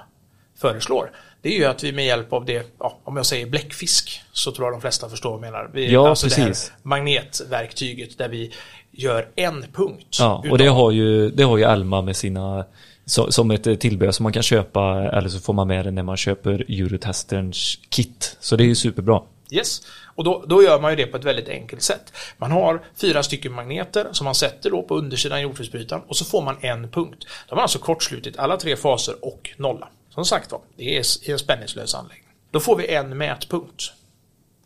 föreslår 0.58 1.10
det 1.44 1.50
är 1.50 1.58
ju 1.58 1.66
att 1.66 1.84
vi 1.84 1.92
med 1.92 2.06
hjälp 2.06 2.34
av 2.34 2.46
det, 2.46 2.68
ja, 2.80 3.00
om 3.04 3.18
jag 3.18 3.26
säger 3.26 3.46
bläckfisk 3.46 4.22
så 4.32 4.52
tror 4.52 4.68
jag 4.68 4.74
de 4.74 4.82
flesta 4.82 5.10
förstår 5.10 5.30
vad 5.30 5.38
jag 5.38 5.52
menar. 5.52 5.70
Vi, 5.74 5.92
ja, 5.92 6.10
alltså 6.10 6.26
precis. 6.26 6.68
Det 6.68 6.74
här 6.74 6.90
magnetverktyget 6.90 8.18
där 8.18 8.30
vi 8.30 8.52
gör 8.92 9.28
en 9.36 9.66
punkt. 9.74 10.18
Ja, 10.20 10.44
och 10.52 10.58
det 10.58 10.68
har 10.68 10.92
ju, 10.92 11.30
det 11.30 11.44
har 11.44 11.58
ju 11.58 11.64
Alma 11.64 12.02
med 12.02 12.16
sina 12.16 12.66
så, 13.06 13.32
som 13.32 13.52
ett 13.52 13.80
tillbehör 13.80 14.12
som 14.12 14.24
man 14.24 14.34
kan 14.34 14.44
köpa 14.44 15.10
eller 15.14 15.30
så 15.30 15.40
får 15.40 15.54
man 15.54 15.68
med 15.68 15.86
det 15.86 15.92
när 15.92 16.04
man 16.04 16.18
köper 16.18 16.52
Eurotesterns 16.52 17.80
kit. 17.90 18.38
Så 18.40 18.56
det 18.56 18.64
är 18.64 18.68
ju 18.68 18.76
superbra. 18.76 19.22
Yes, 19.52 19.82
och 20.16 20.24
då, 20.24 20.44
då 20.48 20.64
gör 20.64 20.80
man 20.80 20.92
ju 20.92 20.96
det 20.96 21.06
på 21.06 21.18
ett 21.18 21.24
väldigt 21.24 21.50
enkelt 21.50 21.82
sätt. 21.82 22.14
Man 22.38 22.52
har 22.52 22.82
fyra 22.96 23.24
stycken 23.24 23.54
magneter 23.54 24.08
som 24.12 24.26
man 24.26 24.36
sätter 24.36 24.70
då 24.70 24.84
på 24.84 24.96
undersidan 24.96 25.42
jordfelsbrytaren 25.42 26.04
och 26.08 26.18
så 26.18 26.26
får 26.26 26.42
man 26.42 26.58
en 26.62 26.90
punkt. 26.90 27.26
Då 27.48 27.52
har 27.52 27.56
man 27.56 27.64
alltså 27.64 27.80
kortslutit 27.80 28.38
alla 28.38 28.58
tre 28.58 28.76
faser 28.76 29.16
och 29.22 29.50
nolla. 29.58 29.88
Som 30.10 30.26
sagt 30.26 30.52
var, 30.52 30.62
det 30.78 30.98
är 30.98 31.32
en 31.32 31.40
spänningslös 31.40 31.96
anläggning. 31.96 32.34
Då 32.52 32.60
får 32.60 32.76
vi 32.76 32.94
en 32.94 33.18
mätpunkt. 33.18 33.94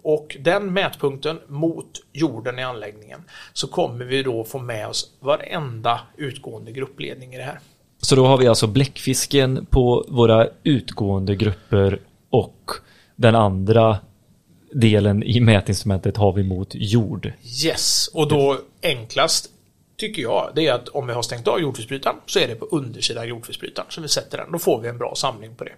Och 0.01 0.37
den 0.39 0.73
mätpunkten 0.73 1.39
mot 1.47 1.91
jorden 2.13 2.59
i 2.59 2.63
anläggningen 2.63 3.23
så 3.53 3.67
kommer 3.67 4.05
vi 4.05 4.23
då 4.23 4.43
få 4.43 4.59
med 4.59 4.87
oss 4.87 5.11
varenda 5.19 6.01
utgående 6.17 6.71
gruppledning 6.71 7.33
i 7.33 7.37
det 7.37 7.43
här. 7.43 7.59
Så 8.01 8.15
då 8.15 8.25
har 8.25 8.37
vi 8.37 8.47
alltså 8.47 8.67
bläckfisken 8.67 9.65
på 9.65 10.05
våra 10.07 10.47
utgående 10.63 11.35
grupper 11.35 11.99
och 12.29 12.71
den 13.15 13.35
andra 13.35 13.97
delen 14.71 15.23
i 15.23 15.39
mätinstrumentet 15.39 16.17
har 16.17 16.33
vi 16.33 16.43
mot 16.43 16.69
jord. 16.73 17.31
Yes, 17.63 18.07
och 18.13 18.27
då 18.27 18.59
enklast 18.83 19.49
tycker 19.97 20.21
jag 20.21 20.51
det 20.55 20.67
är 20.67 20.73
att 20.73 20.87
om 20.87 21.07
vi 21.07 21.13
har 21.13 21.21
stängt 21.21 21.47
av 21.47 21.59
jordfelsbrytaren 21.59 22.15
så 22.25 22.39
är 22.39 22.47
det 22.47 22.55
på 22.55 22.65
undersidan 22.65 23.27
jordfelsbrytaren. 23.27 23.87
som 23.91 24.03
vi 24.03 24.09
sätter 24.09 24.37
den, 24.37 24.51
då 24.51 24.59
får 24.59 24.81
vi 24.81 24.87
en 24.87 24.97
bra 24.97 25.13
samling 25.15 25.55
på 25.55 25.63
det. 25.63 25.73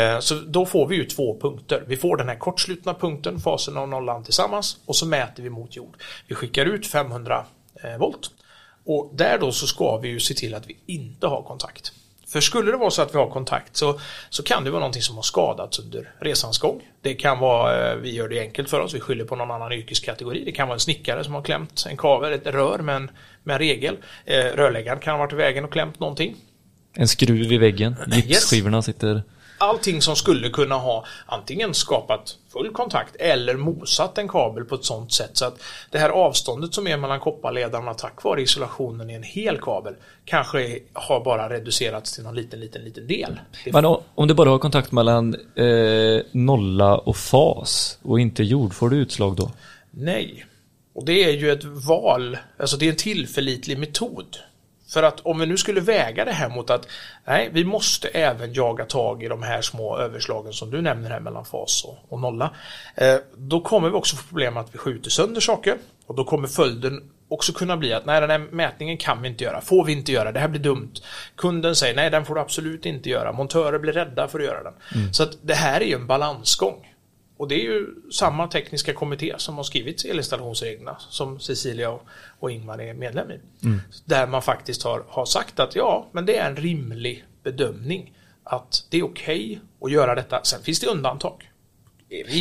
Eh, 0.00 0.20
så 0.20 0.34
då 0.34 0.66
får 0.66 0.86
vi 0.86 0.96
ju 0.96 1.04
två 1.04 1.40
punkter. 1.40 1.84
Vi 1.86 1.96
får 1.96 2.16
den 2.16 2.28
här 2.28 2.36
kortslutna 2.36 2.94
punkten, 2.94 3.40
fasen 3.40 3.76
och 3.76 3.88
nollan 3.88 4.24
tillsammans 4.24 4.76
och 4.86 4.96
så 4.96 5.06
mäter 5.06 5.42
vi 5.42 5.50
mot 5.50 5.76
jord. 5.76 5.96
Vi 6.28 6.34
skickar 6.34 6.66
ut 6.66 6.86
500 6.86 7.46
eh, 7.84 7.98
volt 7.98 8.30
och 8.84 9.10
där 9.14 9.38
då 9.38 9.52
så 9.52 9.66
ska 9.66 9.98
vi 9.98 10.08
ju 10.08 10.20
se 10.20 10.34
till 10.34 10.54
att 10.54 10.66
vi 10.66 10.76
inte 10.86 11.26
har 11.26 11.42
kontakt. 11.42 11.92
För 12.34 12.40
skulle 12.40 12.70
det 12.70 12.76
vara 12.76 12.90
så 12.90 13.02
att 13.02 13.14
vi 13.14 13.18
har 13.18 13.30
kontakt 13.30 13.76
så, 13.76 14.00
så 14.30 14.42
kan 14.42 14.64
det 14.64 14.70
vara 14.70 14.80
någonting 14.80 15.02
som 15.02 15.16
har 15.16 15.22
skadats 15.22 15.78
under 15.78 16.12
resans 16.20 16.58
gång. 16.58 16.80
Det 17.02 17.14
kan 17.14 17.38
vara, 17.38 17.92
eh, 17.92 17.96
vi 17.96 18.14
gör 18.14 18.28
det 18.28 18.40
enkelt 18.40 18.70
för 18.70 18.80
oss, 18.80 18.94
vi 18.94 19.00
skyller 19.00 19.24
på 19.24 19.36
någon 19.36 19.50
annan 19.50 19.72
yrkeskategori. 19.72 20.44
Det 20.44 20.52
kan 20.52 20.68
vara 20.68 20.74
en 20.74 20.80
snickare 20.80 21.24
som 21.24 21.34
har 21.34 21.42
klämt 21.42 21.86
en 21.90 21.96
kavel, 21.96 22.32
ett 22.32 22.46
rör 22.46 22.78
med 22.78 22.96
en, 22.96 23.10
med 23.42 23.54
en 23.54 23.58
regel. 23.58 23.96
Rörläggaren 24.54 24.98
kan 24.98 25.12
ha 25.12 25.18
varit 25.18 25.32
i 25.32 25.36
vägen 25.36 25.64
och 25.64 25.72
klämt 25.72 26.00
någonting. 26.00 26.36
En 26.94 27.08
skruv 27.08 27.52
i 27.52 27.58
väggen, 27.58 27.96
gipsskivorna 28.06 28.78
yes. 28.78 28.84
sitter 28.84 29.22
allting 29.64 30.02
som 30.02 30.16
skulle 30.16 30.50
kunna 30.50 30.74
ha 30.74 31.04
antingen 31.26 31.74
skapat 31.74 32.36
full 32.52 32.70
kontakt 32.70 33.16
eller 33.16 33.56
mosat 33.56 34.18
en 34.18 34.28
kabel 34.28 34.64
på 34.64 34.74
ett 34.74 34.84
sånt 34.84 35.12
sätt 35.12 35.30
så 35.32 35.44
att 35.44 35.62
det 35.90 35.98
här 35.98 36.10
avståndet 36.10 36.74
som 36.74 36.86
är 36.86 36.96
mellan 36.96 37.20
kopparledarna 37.20 37.94
tack 37.94 38.24
vare 38.24 38.42
isolationen 38.42 39.10
i 39.10 39.14
en 39.14 39.22
hel 39.22 39.58
kabel 39.58 39.94
kanske 40.24 40.78
har 40.92 41.24
bara 41.24 41.48
reducerats 41.48 42.14
till 42.14 42.24
någon 42.24 42.34
liten, 42.34 42.60
liten, 42.60 42.84
liten 42.84 43.06
del. 43.06 43.40
Men 43.72 43.84
om 44.14 44.28
du 44.28 44.34
bara 44.34 44.50
har 44.50 44.58
kontakt 44.58 44.92
mellan 44.92 45.34
eh, 45.34 46.22
nolla 46.32 46.98
och 46.98 47.16
fas 47.16 47.98
och 48.02 48.20
inte 48.20 48.42
jord, 48.42 48.74
får 48.74 48.90
du 48.90 48.96
utslag 48.96 49.36
då? 49.36 49.50
Nej, 49.90 50.46
och 50.94 51.04
det 51.04 51.24
är 51.24 51.32
ju 51.32 51.50
ett 51.50 51.64
val, 51.64 52.38
alltså 52.58 52.76
det 52.76 52.86
är 52.86 52.90
en 52.90 52.96
tillförlitlig 52.96 53.78
metod. 53.78 54.36
För 54.94 55.02
att 55.02 55.20
om 55.20 55.38
vi 55.38 55.46
nu 55.46 55.56
skulle 55.56 55.80
väga 55.80 56.24
det 56.24 56.32
här 56.32 56.48
mot 56.48 56.70
att 56.70 56.88
nej, 57.24 57.50
vi 57.52 57.64
måste 57.64 58.08
även 58.08 58.52
jaga 58.52 58.84
tag 58.84 59.22
i 59.22 59.28
de 59.28 59.42
här 59.42 59.62
små 59.62 59.98
överslagen 59.98 60.52
som 60.52 60.70
du 60.70 60.82
nämner 60.82 61.10
här 61.10 61.20
mellan 61.20 61.44
fas 61.44 61.84
och, 61.84 61.98
och 62.08 62.20
nolla. 62.20 62.50
Eh, 62.94 63.16
då 63.36 63.60
kommer 63.60 63.88
vi 63.88 63.94
också 63.94 64.16
få 64.16 64.28
problem 64.28 64.56
att 64.56 64.74
vi 64.74 64.78
skjuter 64.78 65.10
sönder 65.10 65.40
saker 65.40 65.76
och 66.06 66.14
då 66.14 66.24
kommer 66.24 66.48
följden 66.48 67.10
också 67.28 67.52
kunna 67.52 67.76
bli 67.76 67.92
att 67.92 68.06
nej, 68.06 68.20
den 68.20 68.30
här 68.30 68.38
mätningen 68.38 68.96
kan 68.96 69.22
vi 69.22 69.28
inte 69.28 69.44
göra, 69.44 69.60
får 69.60 69.84
vi 69.84 69.92
inte 69.92 70.12
göra, 70.12 70.32
det 70.32 70.40
här 70.40 70.48
blir 70.48 70.60
dumt. 70.60 70.92
Kunden 71.36 71.76
säger 71.76 71.94
nej, 71.96 72.10
den 72.10 72.24
får 72.24 72.34
du 72.34 72.40
absolut 72.40 72.86
inte 72.86 73.10
göra, 73.10 73.32
montörer 73.32 73.78
blir 73.78 73.92
rädda 73.92 74.28
för 74.28 74.38
att 74.38 74.44
göra 74.44 74.62
den. 74.62 74.74
Mm. 74.94 75.12
Så 75.12 75.22
att 75.22 75.36
det 75.42 75.54
här 75.54 75.80
är 75.80 75.84
ju 75.84 75.94
en 75.94 76.06
balansgång. 76.06 76.93
Och 77.36 77.48
det 77.48 77.54
är 77.54 77.64
ju 77.64 77.86
samma 78.12 78.48
tekniska 78.48 78.92
kommitté 78.92 79.34
som 79.36 79.56
har 79.56 79.64
skrivit 79.64 80.04
elinstallationsreglerna 80.04 80.96
som 80.98 81.40
Cecilia 81.40 81.90
och, 81.90 82.02
och 82.38 82.50
Ingmar 82.50 82.80
är 82.80 82.94
medlem 82.94 83.30
i. 83.30 83.40
Mm. 83.62 83.80
Där 84.04 84.26
man 84.26 84.42
faktiskt 84.42 84.82
har, 84.82 85.04
har 85.08 85.24
sagt 85.24 85.60
att 85.60 85.76
ja, 85.76 86.08
men 86.12 86.26
det 86.26 86.36
är 86.36 86.50
en 86.50 86.56
rimlig 86.56 87.24
bedömning 87.42 88.12
att 88.44 88.86
det 88.90 88.98
är 88.98 89.04
okej 89.04 89.44
okay 89.44 89.58
att 89.80 89.92
göra 89.92 90.14
detta. 90.14 90.44
Sen 90.44 90.62
finns 90.62 90.80
det 90.80 90.86
undantag. 90.86 91.50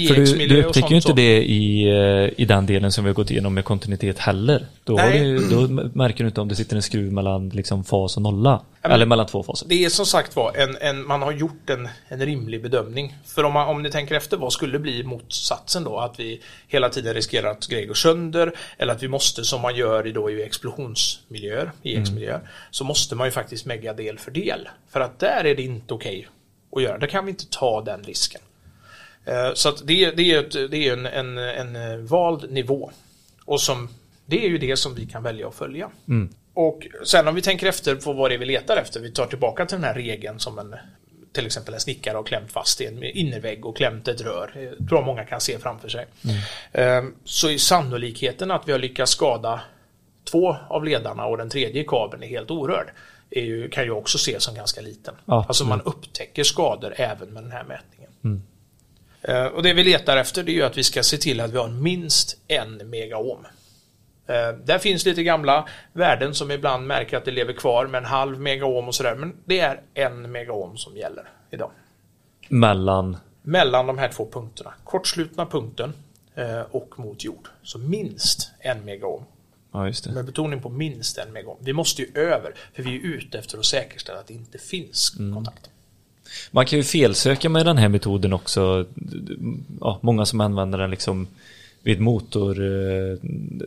För 0.08 0.16
du, 0.16 0.48
du 0.48 0.64
upptäcker 0.64 0.90
ju 0.90 0.96
inte 0.96 1.14
det 1.14 1.44
i, 1.44 1.84
eh, 1.84 2.42
i 2.42 2.46
den 2.46 2.66
delen 2.66 2.92
som 2.92 3.04
vi 3.04 3.10
har 3.10 3.14
gått 3.16 3.32
igenom 3.32 3.54
med 3.54 3.66
kontinuitet 3.66 4.20
heller. 4.20 4.66
Då, 4.84 4.98
du, 4.98 5.50
då 5.50 5.68
märker 5.94 6.24
du 6.24 6.28
inte 6.28 6.42
om 6.42 6.48
det 6.48 6.56
sitter 6.56 6.76
en 6.76 6.82
skruv 6.82 7.14
mellan 7.14 7.50
liksom 7.50 7.84
fas 7.84 8.16
och 8.16 8.22
nolla. 8.22 8.62
Men, 8.82 8.92
eller 8.92 9.06
mellan 9.06 9.26
två 9.26 9.44
faser. 9.44 9.68
Det 9.68 9.86
är 9.86 9.90
som 9.90 10.06
sagt 10.06 10.36
var, 10.36 10.56
en, 10.56 10.78
en, 10.82 11.08
man 11.08 11.22
har 11.22 11.32
gjort 11.32 11.70
en, 11.70 11.90
en 12.08 12.26
rimlig 12.26 12.64
bedömning. 12.64 13.14
För 13.26 13.44
om, 13.44 13.54
man, 13.54 13.68
om 13.68 13.82
ni 13.82 13.92
tänker 13.92 14.16
efter, 14.16 14.38
vad 14.38 14.54
skulle 14.54 14.80
bli 14.80 15.04
motsatsen 15.04 15.84
då? 15.84 16.00
Att 16.00 16.20
vi 16.20 16.42
hela 16.68 16.90
tiden 16.90 17.14
riskerar 17.14 17.52
att 17.52 17.68
grejer 17.68 17.88
går 17.88 17.94
sönder 17.94 18.52
eller 18.78 18.94
att 18.94 19.04
vi 19.04 19.08
måste, 19.08 19.44
som 19.44 19.62
man 19.62 19.76
gör 19.76 20.08
i, 20.08 20.12
då, 20.12 20.30
i 20.30 20.44
explosionsmiljöer, 20.44 21.72
i 21.84 21.96
mm. 21.96 22.40
så 22.72 22.84
måste 22.84 23.16
man 23.16 23.28
ju 23.28 23.32
faktiskt 23.32 23.66
megga 23.66 23.94
del 23.94 24.20
för 24.20 24.32
del. 24.32 24.70
För 24.90 25.00
att 25.00 25.20
där 25.20 25.44
är 25.44 25.56
det 25.56 25.64
inte 25.64 25.94
okej 25.94 26.18
okay 26.20 26.30
att 26.76 26.90
göra. 26.90 26.98
Där 26.98 27.08
kan 27.08 27.26
vi 27.26 27.32
inte 27.32 27.46
ta 27.50 27.82
den 27.82 28.04
risken. 28.04 28.42
Eh, 29.26 29.54
så 29.54 29.70
att 29.70 29.88
det, 29.88 30.12
det, 30.12 30.32
är, 30.32 30.68
det 30.68 30.88
är 30.88 30.94
en, 30.94 31.06
en, 31.06 31.38
en 31.38 31.76
eh, 31.76 31.98
vald 31.98 32.52
nivå. 32.52 32.92
Och 33.46 33.62
som, 33.62 33.90
det 34.26 34.46
är 34.46 34.50
ju 34.50 34.58
det 34.58 34.78
som 34.78 34.96
vi 34.96 35.06
kan 35.06 35.24
välja 35.24 35.48
att 35.48 35.56
följa. 35.56 35.90
Mm. 36.08 36.30
Och 36.54 36.88
sen 37.06 37.28
om 37.28 37.36
vi 37.36 37.42
tänker 37.42 37.68
efter 37.68 37.96
på 37.96 38.14
vad 38.14 38.32
det 38.32 38.36
är 38.36 38.40
vi 38.40 38.46
letar 38.46 38.78
efter, 38.78 39.00
vi 39.00 39.12
tar 39.12 39.26
tillbaka 39.26 39.66
till 39.66 39.78
den 39.78 39.84
här 39.84 39.94
regeln 39.94 40.40
som 40.40 40.60
en 40.60 40.76
till 41.34 41.46
exempel 41.46 41.74
en 41.74 41.80
snickare 41.80 42.16
har 42.16 42.24
klämt 42.24 42.52
fast 42.52 42.82
i 42.82 42.86
en 42.86 43.04
innervägg 43.04 43.66
och 43.66 43.78
klämt 43.78 44.08
ett 44.08 44.22
rör. 44.22 44.76
Jag 44.80 44.90
tror 44.90 45.06
många 45.06 45.26
kan 45.26 45.42
se 45.42 45.60
framför 45.60 45.90
sig. 45.90 46.06
Mm. 46.24 46.38
Ehm, 46.72 47.16
så 47.24 47.50
är 47.50 47.58
sannolikheten 47.58 48.52
att 48.52 48.68
vi 48.68 48.72
har 48.72 48.80
lyckats 48.80 49.12
skada 49.12 49.62
två 50.32 50.56
av 50.70 50.86
ledarna 50.86 51.26
och 51.26 51.38
den 51.38 51.50
tredje 51.50 51.84
kabeln 51.84 52.24
är 52.24 52.28
helt 52.28 52.52
orörd. 52.52 52.92
Är 53.30 53.42
ju, 53.42 53.70
kan 53.70 53.84
ju 53.84 53.92
också 53.92 54.16
ses 54.16 54.44
som 54.44 54.56
ganska 54.56 54.82
liten. 54.82 55.16
Ja, 55.26 55.46
alltså 55.48 55.66
man 55.66 55.82
upptäcker 55.82 56.44
skador 56.44 56.94
även 56.98 57.34
med 57.34 57.44
den 57.44 57.52
här 57.52 57.64
mätningen. 57.64 58.12
Mm. 58.24 58.44
Eh, 59.24 59.46
och 59.46 59.64
det 59.64 59.74
vi 59.74 59.84
letar 59.84 60.18
efter 60.18 60.44
det 60.44 60.52
är 60.52 60.54
ju 60.54 60.64
att 60.64 60.78
vi 60.78 60.84
ska 60.84 61.04
se 61.04 61.18
till 61.18 61.40
att 61.40 61.52
vi 61.52 61.58
har 61.58 61.70
minst 61.70 62.38
en 62.48 62.90
megaohm. 62.90 63.46
Eh, 64.28 64.58
där 64.64 64.80
finns 64.80 65.06
lite 65.06 65.24
gamla 65.24 65.68
värden 65.94 66.34
som 66.34 66.52
ibland 66.52 66.88
märker 66.88 67.18
att 67.18 67.26
det 67.26 67.32
lever 67.32 67.54
kvar 67.54 67.88
med 67.88 68.00
en 68.00 68.06
halv 68.06 68.40
megaohm 68.40 68.88
och 68.88 68.96
sådär. 68.96 69.16
Men 69.16 69.36
det 69.46 69.60
är 69.60 69.82
en 69.94 70.32
megaohm 70.32 70.78
som 70.78 70.98
gäller 70.98 71.30
idag. 71.52 71.72
Mellan? 72.50 73.18
Mellan 73.42 73.88
de 73.88 73.98
här 73.98 74.10
två 74.10 74.30
punkterna. 74.32 74.74
Kortslutna 74.84 75.46
punkten 75.46 75.94
eh, 76.36 76.62
och 76.62 77.00
mot 77.00 77.24
jord. 77.24 77.48
Så 77.64 77.80
minst 77.80 78.52
en 78.60 78.86
megaohm. 78.86 79.24
Ja, 79.72 79.88
just 79.88 80.04
det. 80.04 80.12
Med 80.12 80.26
betoning 80.26 80.62
på 80.62 80.70
minst 80.70 81.18
en 81.18 81.34
megaohm. 81.34 81.58
Vi 81.60 81.74
måste 81.74 82.02
ju 82.02 82.12
över, 82.16 82.54
för 82.74 82.84
vi 82.84 82.96
är 82.96 83.02
ute 83.02 83.40
efter 83.40 83.58
att 83.58 83.66
säkerställa 83.66 84.20
att 84.20 84.28
det 84.28 84.34
inte 84.34 84.58
finns 84.58 85.16
mm. 85.20 85.46
Man 86.52 86.66
kan 86.66 86.80
ju 86.80 86.84
felsöka 86.84 87.50
med 87.50 87.66
den 87.66 87.78
här 87.78 87.90
metoden 87.90 88.34
också. 88.34 88.86
Ja, 89.82 90.00
många 90.02 90.26
som 90.26 90.42
använder 90.42 90.78
den 90.78 90.92
liksom 90.92 91.28
vid 91.84 92.02
motor. 92.02 92.60
Eh, 92.60 93.18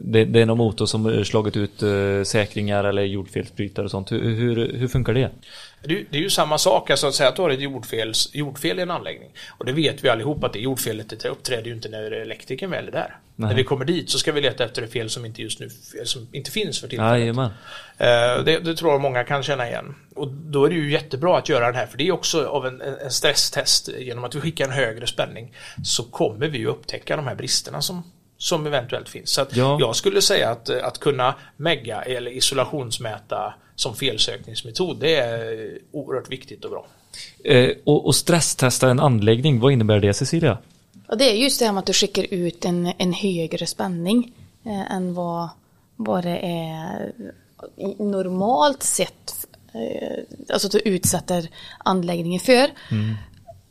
det, 0.00 0.24
det 0.24 0.40
är 0.40 0.46
någon 0.46 0.58
motor 0.58 0.86
som 0.86 1.24
slagit 1.24 1.56
ut 1.56 1.82
eh, 1.82 2.22
säkringar 2.24 2.84
eller 2.84 3.02
jordfelsbrytare 3.02 3.84
och 3.84 3.90
sånt. 3.90 4.12
Hur, 4.12 4.34
hur, 4.34 4.72
hur 4.72 4.88
funkar 4.88 5.14
det? 5.14 5.30
Det, 5.86 6.04
det 6.10 6.18
är 6.18 6.22
ju 6.22 6.30
samma 6.30 6.58
sak, 6.58 6.90
alltså 6.90 7.06
att 7.06 7.14
säga 7.14 7.28
att 7.28 7.36
du 7.36 7.42
har 7.42 7.50
ett 7.50 7.60
jordfels, 7.60 8.30
jordfel 8.32 8.78
i 8.78 8.82
en 8.82 8.90
anläggning. 8.90 9.30
Och 9.48 9.64
det 9.64 9.72
vet 9.72 10.04
vi 10.04 10.08
allihop 10.08 10.44
att 10.44 10.52
det 10.52 10.58
jordfelet 10.58 11.20
det 11.22 11.28
uppträder 11.28 11.66
ju 11.66 11.72
inte 11.72 11.88
när 11.88 12.10
elektrikern 12.10 12.70
väl 12.70 12.88
är 12.88 12.92
där. 12.92 13.16
Nej. 13.36 13.48
När 13.48 13.56
vi 13.56 13.64
kommer 13.64 13.84
dit 13.84 14.10
så 14.10 14.18
ska 14.18 14.32
vi 14.32 14.40
leta 14.40 14.64
efter 14.64 14.82
ett 14.82 14.92
fel 14.92 15.10
som 15.10 15.24
inte 15.24 15.42
just 15.42 15.60
nu 15.60 15.70
som 16.04 16.28
inte 16.32 16.50
finns 16.50 16.80
för 16.80 16.88
tillfället. 16.88 17.36
Ja, 17.36 17.44
eh, 18.06 18.44
det, 18.44 18.58
det, 18.58 18.76
tror 18.76 18.92
jag 18.92 19.00
många 19.00 19.24
kan 19.24 19.42
känna 19.42 19.68
igen. 19.68 19.94
Och 20.14 20.28
då 20.28 20.64
är 20.64 20.68
det 20.68 20.74
ju 20.74 20.92
jättebra 20.92 21.38
att 21.38 21.48
göra 21.48 21.66
den 21.66 21.74
här 21.74 21.86
för 21.86 21.98
det 21.98 22.08
är 22.08 22.12
också 22.12 22.46
av 22.46 22.66
en, 22.66 22.80
en 22.80 23.10
stresstest. 23.10 23.88
Genom 23.98 24.24
att 24.24 24.34
vi 24.34 24.40
skickar 24.40 24.64
en 24.64 24.72
högre 24.72 25.06
spänning 25.06 25.52
så 25.84 26.02
kommer 26.02 26.48
vi 26.48 26.58
ju 26.58 26.66
upptäcka 26.66 27.16
de 27.16 27.26
här 27.26 27.34
bristerna 27.34 27.82
som 27.82 28.02
som 28.38 28.66
eventuellt 28.66 29.08
finns. 29.08 29.30
Så 29.30 29.46
ja. 29.52 29.76
jag 29.80 29.96
skulle 29.96 30.22
säga 30.22 30.50
att, 30.50 30.70
att 30.70 30.98
kunna 30.98 31.34
megga 31.56 32.02
eller 32.02 32.30
isolationsmäta 32.30 33.54
som 33.74 33.94
felsökningsmetod, 33.94 34.96
det 35.00 35.16
är 35.16 35.78
oerhört 35.92 36.30
viktigt 36.30 36.64
och 36.64 36.70
bra. 36.70 36.86
Eh, 37.44 37.70
och, 37.84 38.06
och 38.06 38.14
stresstesta 38.14 38.90
en 38.90 39.00
anläggning, 39.00 39.60
vad 39.60 39.72
innebär 39.72 40.00
det 40.00 40.14
Cecilia? 40.14 40.58
Ja, 41.08 41.14
det 41.14 41.30
är 41.30 41.34
just 41.34 41.58
det 41.58 41.64
här 41.64 41.72
med 41.72 41.80
att 41.80 41.86
du 41.86 41.92
skickar 41.92 42.26
ut 42.30 42.64
en, 42.64 42.92
en 42.98 43.12
högre 43.12 43.66
spänning 43.66 44.32
eh, 44.64 44.92
än 44.92 45.14
vad, 45.14 45.48
vad 45.96 46.24
det 46.24 46.38
är 46.38 47.12
normalt 47.98 48.82
sett. 48.82 49.46
Eh, 49.74 50.52
alltså 50.52 50.68
att 50.68 50.72
du 50.72 50.78
utsätter 50.78 51.48
anläggningen 51.78 52.40
för. 52.40 52.70
Mm. 52.90 53.14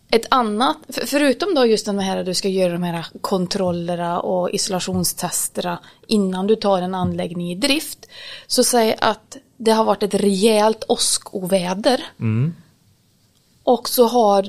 Ett 0.10 0.26
annat, 0.30 0.78
förutom 1.06 1.56
då 1.56 1.66
just 1.66 1.86
den 1.86 2.00
här 2.00 2.18
att 2.18 2.26
du 2.26 2.34
ska 2.34 2.48
göra 2.48 2.74
de 2.74 2.84
här 2.84 3.06
kontrollerna 3.22 4.20
och 4.20 4.50
isolationstesterna 4.52 5.80
innan 6.08 6.48
du 6.48 6.56
tar 6.56 6.82
en 6.82 6.96
anläggning 6.96 7.52
i 7.52 7.56
drift. 7.56 8.08
Så 8.48 8.64
säg 8.64 8.96
att 9.02 9.38
det 9.58 9.72
har 9.72 9.84
varit 9.84 10.04
ett 10.04 10.14
rejält 10.14 10.84
åskoväder. 10.88 12.04
Mm. 12.20 12.54
Och 13.64 13.90
så 13.90 14.08
har 14.08 14.40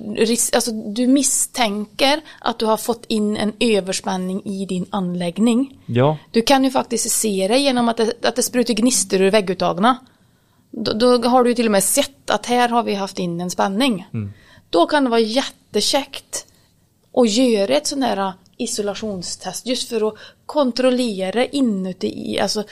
alltså, 0.55 0.73
du 0.73 1.07
misstänker 1.07 2.21
att 2.41 2.59
du 2.59 2.67
har 2.67 2.77
fått 2.77 3.05
in 3.09 3.37
en 3.37 3.53
överspänning 3.61 4.43
i 4.45 4.67
din 4.67 4.87
anläggning. 4.91 5.79
Ja, 5.87 6.19
Du 6.31 6.43
kan 6.43 6.65
ju 6.65 6.71
faktiskt 6.71 7.11
se 7.11 7.49
det 7.49 7.59
genom 7.59 7.89
att 7.89 7.97
det, 7.97 8.25
att 8.25 8.37
det 8.37 8.43
sprutar 8.43 8.75
gnistor 8.75 9.21
ur 9.21 9.31
vägguttagna. 9.31 9.97
Då, 10.71 10.93
då 10.93 11.29
har 11.29 11.45
du 11.45 11.55
till 11.55 11.67
och 11.67 11.73
med 11.73 11.85
sett 11.85 12.31
att 12.31 12.47
här 12.47 12.69
har 12.69 12.83
vi 12.83 12.95
haft 12.95 13.19
in 13.19 13.41
en 13.41 13.51
spänning. 13.51 14.07
Då 14.77 14.87
kan 14.87 15.05
det 15.05 15.11
vara 15.11 15.21
jättekäckt 15.21 16.47
att 17.15 17.31
göra 17.31 17.77
ett 17.77 17.87
sånt 17.87 18.05
här 18.05 18.33
isolationstest 18.57 19.67
just 19.67 19.89
för 19.89 20.09
att 20.09 20.15
kontrollera 20.47 21.47
inuti, 21.47 22.39
alltså 22.41 22.65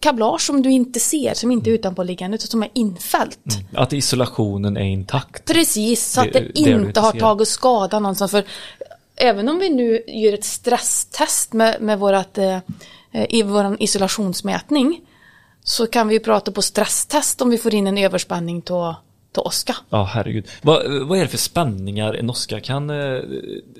kablage 0.00 0.40
som 0.40 0.62
du 0.62 0.70
inte 0.70 1.00
ser, 1.00 1.34
som 1.34 1.50
inte 1.50 1.70
är 1.70 1.72
utanpåliggande 1.72 2.34
utan 2.34 2.46
som 2.46 2.62
är 2.62 2.70
infällt. 2.74 3.38
att 3.74 3.92
isolationen 3.92 4.76
är 4.76 4.84
intakt. 4.84 5.44
Precis, 5.52 6.12
så 6.12 6.20
att 6.20 6.32
Det- 6.32 6.40
det, 6.54 6.60
inte 6.60 7.00
har 7.00 7.12
ser. 7.12 7.20
tagit 7.20 7.48
skada 7.48 7.98
någonstans. 7.98 8.30
För 8.30 8.44
även 9.16 9.48
om 9.48 9.58
vi 9.58 9.70
nu 9.70 10.02
gör 10.06 10.32
ett 10.32 10.44
stresstest 10.44 11.52
med, 11.52 11.82
med 11.82 11.98
vårat, 11.98 12.38
eh, 12.38 12.58
i 13.28 13.42
vår 13.42 13.76
isolationsmätning 13.82 15.00
så 15.64 15.86
kan 15.86 16.08
vi 16.08 16.20
prata 16.20 16.52
på 16.52 16.62
stresstest 16.62 17.42
om 17.42 17.50
vi 17.50 17.58
får 17.58 17.74
in 17.74 17.86
en 17.86 17.98
överspänning 17.98 18.62
till, 18.62 18.94
till 19.32 19.42
Oskar. 19.42 19.76
Ja, 19.90 20.04
herregud. 20.04 20.48
Vad, 20.62 21.06
vad 21.08 21.18
är 21.18 21.22
det 21.22 21.28
för 21.28 21.38
spänningar 21.38 22.14
en 22.14 22.30
Oskar 22.30 22.60
kan 22.60 22.90
eh, 22.90 23.20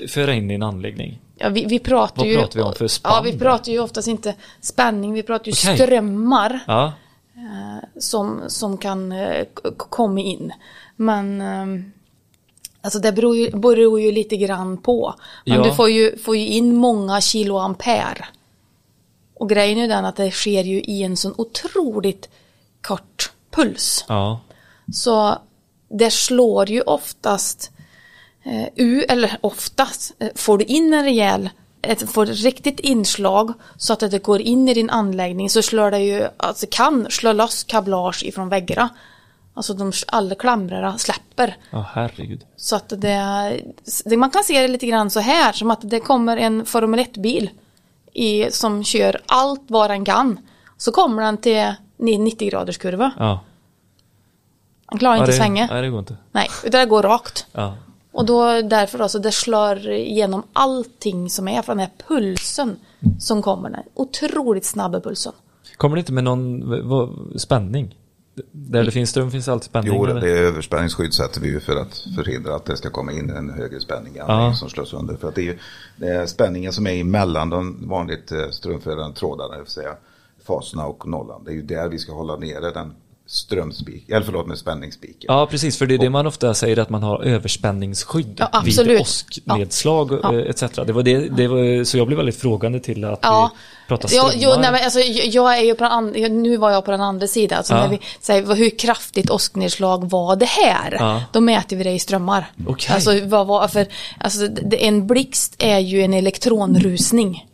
föra 0.08 0.34
in 0.34 0.50
i 0.50 0.54
en 0.54 0.62
anläggning? 0.62 1.20
Ja, 1.36 1.48
vi, 1.48 1.64
vi 1.64 1.78
pratar 1.78 2.16
Vad 2.16 2.26
ju, 2.26 2.36
pratar 2.36 2.56
vi 2.56 2.62
om 2.62 2.74
för 2.74 2.84
Ja, 2.84 2.88
spann 2.88 3.24
vi 3.24 3.38
pratar 3.38 3.72
ju 3.72 3.78
oftast 3.78 4.08
inte 4.08 4.34
spänning, 4.60 5.12
vi 5.12 5.22
pratar 5.22 5.46
ju 5.46 5.52
Okej. 5.52 5.76
strömmar 5.76 6.60
Ja, 6.66 6.92
som, 7.98 8.40
som 8.48 8.78
kan 8.78 9.12
eh, 9.12 9.44
komma 9.76 10.20
in. 10.20 10.52
Men 10.96 11.40
eh, 11.40 11.84
alltså 12.80 12.98
det 12.98 13.12
beror 13.12 13.36
ju, 13.36 13.50
beror 13.50 14.00
ju 14.00 14.12
lite 14.12 14.36
grann 14.36 14.76
på. 14.76 15.14
Men 15.46 15.56
Ja. 15.56 15.64
du 15.64 15.74
får 15.74 15.90
ju, 15.90 16.18
får 16.18 16.36
ju 16.36 16.46
in 16.46 16.74
många 16.76 17.20
kilo 17.20 17.58
ampere. 17.58 18.24
Och 19.34 19.48
grejen 19.48 19.78
är 19.78 19.82
ju 19.82 19.88
den 19.88 20.04
att 20.04 20.16
det 20.16 20.30
sker 20.30 20.64
ju 20.64 20.80
i 20.82 21.02
en 21.02 21.16
sån 21.16 21.34
otroligt 21.38 22.28
kort 22.80 23.32
puls. 23.50 24.04
ja, 24.08 24.40
Så 24.92 25.38
det 25.88 26.10
slår 26.10 26.70
ju 26.70 26.80
oftast 26.80 27.70
eh, 28.44 28.68
u, 28.76 29.02
eller 29.08 29.38
oftast, 29.40 30.14
eh, 30.18 30.28
får 30.34 30.58
du 30.58 30.64
in 30.64 30.94
en 30.94 31.04
rejäl, 31.04 31.50
ett, 31.82 32.10
får 32.10 32.30
ett 32.30 32.42
riktigt 32.42 32.80
inslag 32.80 33.52
så 33.76 33.92
att 33.92 34.00
det 34.00 34.22
går 34.22 34.40
in 34.40 34.68
i 34.68 34.74
din 34.74 34.90
anläggning 34.90 35.50
så 35.50 35.62
slår 35.62 35.90
det 35.90 35.98
ju, 35.98 36.28
alltså 36.36 36.66
kan 36.70 37.06
slå 37.10 37.32
loss 37.32 37.64
kablage 37.64 38.24
ifrån 38.24 38.48
väggarna. 38.48 38.88
Alltså 39.54 39.74
de, 39.74 39.92
alla 40.06 40.34
klamrarna 40.34 40.98
släpper. 40.98 41.56
ja 41.70 41.86
herregud. 41.92 42.44
Så 42.56 42.76
att 42.76 42.88
det, 42.88 43.60
det, 44.04 44.16
man 44.16 44.30
kan 44.30 44.44
se 44.44 44.60
det 44.60 44.68
lite 44.68 44.86
grann 44.86 45.10
så 45.10 45.20
här, 45.20 45.52
som 45.52 45.70
att 45.70 45.80
det 45.82 46.00
kommer 46.00 46.36
en 46.36 46.66
Formel 46.66 47.00
1-bil 47.00 47.50
i, 48.12 48.50
som 48.50 48.84
kör 48.84 49.20
allt 49.26 49.62
vad 49.66 49.90
den 49.90 50.04
kan. 50.04 50.38
Så 50.76 50.92
kommer 50.92 51.22
den 51.22 51.38
till 51.38 51.74
90 51.96 52.50
graders 52.50 52.78
kurva. 52.78 53.12
Ja. 53.18 53.40
Han 54.92 54.98
klarar 54.98 55.14
ja, 55.16 55.20
inte 55.20 55.32
det, 55.32 55.36
svänga. 55.36 55.66
Nej, 55.66 55.82
det 55.82 55.88
går 55.88 55.98
inte. 55.98 56.16
Nej, 56.32 56.48
utan 56.64 56.80
det 56.80 56.86
går 56.86 57.02
rakt. 57.02 57.46
Ja. 57.52 57.76
Och 58.12 58.26
då 58.26 58.62
därför 58.62 58.98
då, 58.98 59.08
så 59.08 59.18
det 59.18 59.32
slår 59.32 59.88
igenom 59.88 60.42
allting 60.52 61.30
som 61.30 61.48
är 61.48 61.62
från 61.62 61.76
den 61.76 61.86
här 61.86 62.06
pulsen 62.08 62.76
som 63.18 63.42
kommer. 63.42 63.70
Den 63.70 63.82
otroligt 63.94 64.64
snabba 64.64 65.00
pulsen. 65.00 65.32
Kommer 65.76 65.96
det 65.96 66.00
inte 66.00 66.12
med 66.12 66.24
någon 66.24 67.38
spänning? 67.38 67.98
Där 68.52 68.84
det 68.84 68.90
finns 68.90 69.10
ström 69.10 69.30
finns 69.30 69.48
alltid 69.48 69.64
spänning? 69.64 69.92
Jo, 69.94 70.04
eller? 70.04 70.20
det 70.20 70.30
är 70.30 70.42
överspänningsskydd 70.42 71.14
sätter 71.14 71.40
vi 71.40 71.48
ju 71.48 71.60
för 71.60 71.76
att 71.76 72.04
förhindra 72.16 72.54
att 72.54 72.64
det 72.64 72.76
ska 72.76 72.90
komma 72.90 73.12
in 73.12 73.30
en 73.30 73.50
högre 73.50 73.80
spänning 73.80 74.12
Ja. 74.16 74.54
som 74.54 74.68
slås 74.68 74.92
under. 74.94 75.16
För 75.16 75.28
att 75.28 75.34
det 75.34 75.40
är 75.40 75.44
ju 75.44 75.58
det 75.96 76.08
är 76.08 76.26
spänningen 76.26 76.72
som 76.72 76.86
är 76.86 77.00
emellan 77.00 77.50
de 77.50 77.88
vanligt 77.88 78.32
eh, 78.32 78.48
strömförande 78.50 79.16
trådarna, 79.16 79.52
det 79.52 79.58
vill 79.58 79.70
säga 79.70 79.96
faserna 80.46 80.86
och 80.86 81.08
nollan. 81.08 81.44
Det 81.44 81.50
är 81.50 81.54
ju 81.54 81.62
där 81.62 81.88
vi 81.88 81.98
ska 81.98 82.12
hålla 82.12 82.36
nere 82.36 82.70
den 82.70 82.94
strömspik, 83.32 84.08
eller 84.08 84.22
förlåt 84.26 84.46
med 84.46 84.58
spänningsspiken. 84.58 85.24
Ja, 85.28 85.46
precis, 85.50 85.78
för 85.78 85.86
det 85.86 85.94
är 85.94 85.98
det 85.98 86.10
man 86.10 86.26
ofta 86.26 86.54
säger 86.54 86.78
att 86.78 86.90
man 86.90 87.02
har 87.02 87.22
överspänningsskydd 87.22 88.36
Ja, 88.52 88.62
vid 88.64 89.00
åsknedslag 89.00 90.18
Ja. 90.22 90.34
eh, 90.38 90.50
etc. 90.50 90.62
Det 90.86 90.92
var 90.92 91.02
det, 91.02 91.28
det 91.28 91.48
var, 91.48 91.84
så 91.84 91.98
jag 91.98 92.06
blev 92.06 92.16
väldigt 92.16 92.36
frågande 92.40 92.80
till 92.80 93.04
att 93.04 93.18
Ja, 93.22 93.50
vi 93.84 93.88
pratar 93.88 94.08
ja 94.12 94.28
strömmar. 94.28 94.44
jo, 94.54 94.60
nej, 94.60 94.72
men 94.72 94.84
alltså, 94.84 95.00
jag 95.24 95.58
är 95.58 95.62
ju 95.62 95.74
på 95.74 95.84
den 95.84 95.92
andra, 95.92 96.28
nu 96.28 96.56
var 96.56 96.70
jag 96.70 96.84
på 96.84 96.90
den 96.90 97.00
andra 97.00 97.26
sidan. 97.26 97.58
Alltså, 97.58 97.74
Ja. 97.74 97.80
när 97.80 97.88
vi 97.88 98.00
säger 98.20 98.42
vad- 98.42 98.56
hur 98.58 98.78
kraftigt 98.78 99.30
åsknedslag 99.30 100.10
var 100.10 100.36
det 100.36 100.46
här? 100.46 100.96
Ja. 100.98 101.22
Då 101.32 101.40
mäter 101.40 101.76
vi 101.76 101.84
det 101.84 101.90
i 101.90 101.98
strömmar. 101.98 102.46
Okej. 102.66 102.94
Alltså, 102.94 103.20
vad 103.24 103.46
var, 103.46 103.68
för, 103.68 103.86
alltså, 104.20 104.48
en 104.78 105.06
blixt 105.06 105.54
är 105.58 105.78
ju 105.78 106.02
en 106.02 106.14
elektronrusning. 106.14 107.46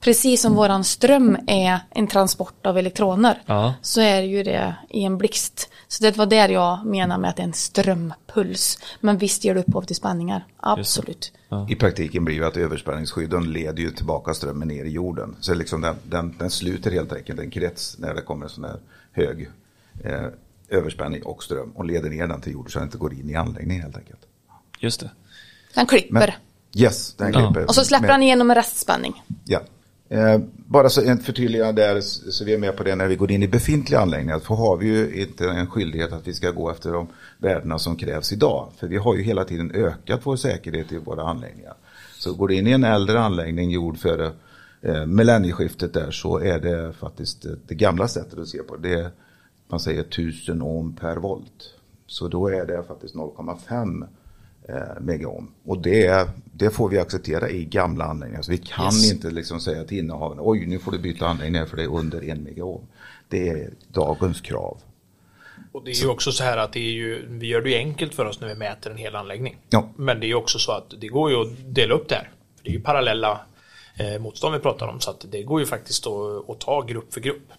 Precis 0.00 0.42
som 0.42 0.54
våran 0.54 0.84
ström 0.84 1.38
är 1.46 1.78
en 1.90 2.06
transport 2.06 2.66
av 2.66 2.78
elektroner. 2.78 3.42
Ja. 3.46 3.74
Så 3.82 4.00
är 4.00 4.22
ju 4.22 4.42
det 4.42 4.74
i 4.88 5.04
en 5.04 5.18
blixt. 5.18 5.68
Så 5.88 6.04
det 6.04 6.16
var 6.16 6.26
där 6.26 6.48
jag 6.48 6.86
menar 6.86 7.18
med 7.18 7.30
att 7.30 7.36
det 7.36 7.42
är 7.42 7.46
en 7.46 7.52
strömpuls. 7.52 8.78
Men 9.00 9.18
visst 9.18 9.44
ger 9.44 9.54
det 9.54 9.60
upphov 9.60 9.82
till 9.82 9.96
spänningar. 9.96 10.46
Absolut. 10.56 11.32
I 11.68 11.74
praktiken 11.74 12.24
blir 12.24 12.40
det 12.40 12.46
att 12.46 12.56
överspänningsskydden 12.56 13.52
leder 13.52 13.82
ju 13.82 13.90
tillbaka 13.90 14.34
strömmen 14.34 14.68
ner 14.68 14.84
i 14.84 14.90
jorden. 14.90 15.36
Så 15.40 15.54
liksom 15.54 15.80
den, 15.80 15.96
den, 16.02 16.34
den 16.38 16.50
sluter 16.50 16.90
helt 16.90 17.12
enkelt 17.12 17.40
en 17.40 17.50
krets 17.50 17.98
när 17.98 18.14
det 18.14 18.22
kommer 18.22 18.44
en 18.44 18.50
sån 18.50 18.64
här 18.64 18.80
hög 19.12 19.50
eh, 20.04 20.26
överspänning 20.68 21.22
och 21.22 21.42
ström 21.44 21.70
och 21.70 21.84
leder 21.84 22.10
ner 22.10 22.26
den 22.26 22.40
till 22.40 22.52
jorden 22.52 22.70
så 22.70 22.78
den 22.78 22.88
inte 22.88 22.98
går 22.98 23.12
in 23.12 23.30
i 23.30 23.34
anläggningen 23.34 23.82
helt 23.82 23.96
enkelt. 23.96 24.20
Just 24.78 25.00
det. 25.00 25.10
Den 25.74 25.86
klipper. 25.86 26.12
Men, 26.12 26.30
yes, 26.82 27.14
den 27.14 27.32
Ja. 27.32 27.40
klipper. 27.46 27.68
Och 27.68 27.74
så 27.74 27.84
släpper 27.84 28.08
han 28.08 28.22
igenom 28.22 28.50
en 28.50 28.54
restspänning. 28.54 29.22
Ja. 29.44 29.60
Eh, 30.08 30.38
bara 30.54 30.88
så 30.88 31.02
ett 31.02 31.22
förtydligande 31.22 31.82
där 31.82 32.00
så 32.00 32.44
vi 32.44 32.54
är 32.54 32.58
med 32.58 32.76
på 32.76 32.82
det 32.82 32.94
när 32.96 33.08
vi 33.08 33.16
går 33.16 33.30
in 33.30 33.42
i 33.42 33.48
befintliga 33.48 34.00
anläggningar. 34.00 34.38
För 34.38 34.54
har 34.54 34.76
vi 34.76 34.86
ju 34.86 35.22
inte 35.22 35.50
en 35.50 35.66
skyldighet 35.66 36.12
att 36.12 36.28
vi 36.28 36.34
ska 36.34 36.50
gå 36.50 36.70
efter 36.70 36.92
de 36.92 37.08
värdena 37.38 37.78
som 37.78 37.96
krävs 37.96 38.32
idag. 38.32 38.68
För 38.76 38.86
vi 38.88 38.96
har 38.96 39.14
ju 39.14 39.22
hela 39.22 39.44
tiden 39.44 39.70
ökat 39.74 40.20
vår 40.24 40.36
säkerhet 40.36 40.92
i 40.92 40.98
våra 40.98 41.22
anläggningar. 41.22 41.74
Så 42.18 42.34
går 42.34 42.48
du 42.48 42.54
in 42.54 42.66
i 42.66 42.70
en 42.70 42.84
äldre 42.84 43.20
anläggning 43.20 43.70
gjord 43.70 43.98
före 43.98 44.32
eh, 44.82 45.06
millennieskiftet 45.06 45.94
där 45.94 46.10
så 46.10 46.38
är 46.38 46.58
det 46.58 46.92
faktiskt 46.92 47.44
eh, 47.44 47.52
det 47.66 47.74
gamla 47.74 48.08
sättet 48.08 48.38
att 48.38 48.48
se 48.48 48.58
på 48.58 48.76
det. 48.76 48.94
är, 48.94 49.10
Man 49.68 49.80
säger 49.80 50.00
1000 50.00 50.62
ohm 50.62 50.96
per 50.96 51.16
volt. 51.16 51.74
Så 52.06 52.28
då 52.28 52.48
är 52.48 52.66
det 52.66 52.82
faktiskt 52.82 53.14
0,5 53.14 54.06
eh, 54.68 55.00
megaohm. 55.00 55.50
Och 55.64 55.78
det, 55.78 56.28
det 56.52 56.70
får 56.70 56.88
vi 56.88 56.98
acceptera 56.98 57.50
i 57.50 57.64
gamla 57.64 58.04
anläggningar. 58.04 58.42
Så 58.42 58.50
vi 58.50 58.58
kan 58.58 58.84
Yes. 58.84 59.12
inte 59.12 59.30
liksom 59.30 59.60
säga 59.60 59.84
till 59.84 59.98
innehavaren, 59.98 60.38
oj 60.42 60.66
nu 60.66 60.78
får 60.78 60.92
du 60.92 60.98
byta 60.98 61.26
anläggning 61.26 61.66
för 61.66 61.76
det 61.76 61.82
är 61.82 61.94
under 61.94 62.24
en 62.30 62.42
megaohm. 62.42 62.82
Det 63.28 63.48
är 63.48 63.70
dagens 63.88 64.40
krav. 64.40 64.78
Och 65.72 65.84
det 65.84 65.90
är 65.90 65.94
ju 65.94 66.08
också 66.08 66.32
så 66.32 66.44
här 66.44 66.56
att 66.56 66.72
det 66.72 66.80
är 66.80 66.90
ju, 66.92 67.26
vi 67.28 67.46
gör 67.46 67.60
det 67.62 67.70
ju 67.70 67.76
enkelt 67.76 68.14
för 68.14 68.24
oss 68.24 68.40
när 68.40 68.48
vi 68.48 68.54
mäter 68.54 68.90
en 68.90 68.96
hel 68.96 69.16
anläggning. 69.16 69.56
Ja. 69.70 69.88
Men 69.96 70.20
det 70.20 70.26
är 70.26 70.28
ju 70.28 70.34
också 70.34 70.58
så 70.58 70.72
att 70.72 70.94
det 71.00 71.08
går 71.08 71.30
ju 71.30 71.36
att 71.42 71.74
dela 71.74 71.94
upp 71.94 72.08
det 72.08 72.14
här. 72.14 72.30
För 72.56 72.64
det 72.64 72.70
är 72.70 72.72
ju 72.72 72.80
parallella 72.80 73.40
eh, 73.98 74.18
motstånd 74.20 74.54
vi 74.54 74.60
pratar 74.60 74.88
om 74.88 75.00
så 75.00 75.10
att 75.10 75.24
det 75.30 75.42
går 75.42 75.60
ju 75.60 75.66
faktiskt 75.66 76.06
att, 76.06 76.50
att 76.50 76.60
ta 76.60 76.82
grupp 76.82 77.14
för 77.14 77.20
grupp. 77.20 77.52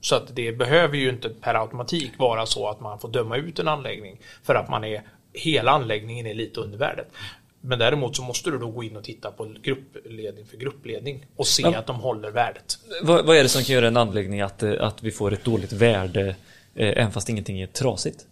Så 0.00 0.14
att 0.14 0.36
det 0.36 0.52
behöver 0.52 0.96
ju 0.96 1.08
inte 1.10 1.28
per 1.28 1.54
automatik 1.54 2.12
vara 2.18 2.46
så 2.46 2.68
att 2.68 2.80
man 2.80 2.98
får 2.98 3.08
döma 3.08 3.36
ut 3.36 3.58
en 3.58 3.68
anläggning 3.68 4.20
för 4.42 4.54
att 4.54 4.68
man 4.68 4.84
är 4.84 5.02
hela 5.32 5.70
anläggningen 5.70 6.26
är 6.26 6.34
lite 6.34 6.60
under 6.60 6.78
värdet. 6.78 7.08
Men 7.60 7.78
däremot 7.78 8.16
så 8.16 8.22
måste 8.22 8.50
du 8.50 8.58
då 8.58 8.70
gå 8.70 8.84
in 8.84 8.96
och 8.96 9.04
titta 9.04 9.30
på 9.30 9.54
gruppledning 9.62 10.46
för 10.46 10.56
gruppledning 10.56 11.26
och 11.36 11.46
se 11.46 11.62
Ja. 11.62 11.78
att 11.78 11.86
de 11.86 11.96
håller 11.96 12.30
värdet. 12.30 12.78
Vad, 13.02 13.26
vad 13.26 13.36
är 13.36 13.42
det 13.42 13.48
som 13.48 13.62
kan 13.62 13.74
göra 13.74 13.86
en 13.88 13.96
anläggning 13.96 14.40
att, 14.40 14.62
eh, 14.62 14.72
att 14.80 15.02
vi 15.02 15.10
får 15.10 15.32
ett 15.32 15.44
dåligt 15.44 15.72
värde 15.72 16.28
eh, 16.74 16.88
även 16.88 17.12
fast 17.12 17.28
ingenting 17.28 17.60
är 17.60 17.66
trasigt? 17.66 18.26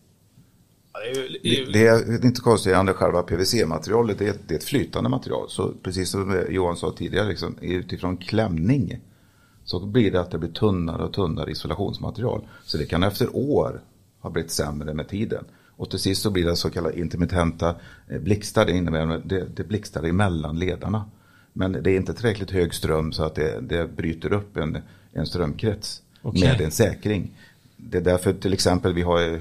Ja, 0.93 1.01
det 1.43 1.49
är 1.49 1.73
det 1.73 1.87
är 1.87 2.07
Det 2.07 2.13
är 2.15 2.25
inte 2.25 2.41
konstigt, 2.41 2.73
det 2.87 2.93
själva 2.93 3.23
PVC-materialet 3.23 4.19
det 4.19 4.29
är, 4.29 4.35
det 4.47 4.55
är 4.55 4.59
ett 4.59 4.65
flytande 4.65 5.11
material. 5.11 5.51
Så 5.51 5.73
precis 5.83 6.11
som 6.11 6.45
Johan 6.51 6.77
sa 6.77 6.93
tidigare, 6.93 7.29
liksom, 7.29 7.59
utifrån 7.61 8.17
klämning 8.17 8.99
så 9.65 9.87
blir 9.87 10.11
det 10.11 10.21
att 10.21 10.31
det 10.31 10.39
blir 10.39 10.51
tunnare 10.51 11.03
och 11.03 11.13
tunnare 11.13 11.51
isolationsmaterial. 11.51 12.49
Så 12.65 12.79
det 12.79 12.87
kan 12.87 13.03
efter 13.03 13.37
år 13.37 13.81
ha 14.21 14.31
blivit 14.31 14.51
sämre 14.51 14.95
med 14.95 15.09
tiden. 15.09 15.45
Och 15.79 15.91
till 15.91 15.99
sist 15.99 16.23
så 16.23 16.31
blir 16.31 16.45
det 16.45 16.57
så 16.57 16.71
kallade 16.71 17.01
intermittenta 17.01 17.75
eh, 18.09 18.21
blixtar. 18.21 18.67
Det 18.67 18.73
innebär 18.73 19.17
att 19.17 19.29
det, 19.29 19.47
det 19.57 19.65
blixtar 19.65 20.03
emellan 20.03 20.59
ledarna. 20.59 21.05
Men 21.53 21.73
det 21.73 21.91
är 21.91 21.97
inte 21.97 22.15
tillräckligt 22.15 22.51
hög 22.51 22.75
ström 22.75 23.13
så 23.13 23.25
att 23.25 23.35
det, 23.35 23.61
det 23.61 23.97
bryter 23.97 24.33
upp 24.33 24.57
en, 24.57 24.79
en 25.13 25.27
strömkrets 25.27 26.03
Okej. 26.23 26.43
med 26.43 26.61
en 26.61 26.71
säkring. 26.71 27.31
Det 27.77 27.99
är 27.99 28.03
därför 28.03 28.33
till 28.33 28.53
exempel 28.53 28.93
vi 28.95 29.03
har 29.03 29.23
eh, 29.23 29.39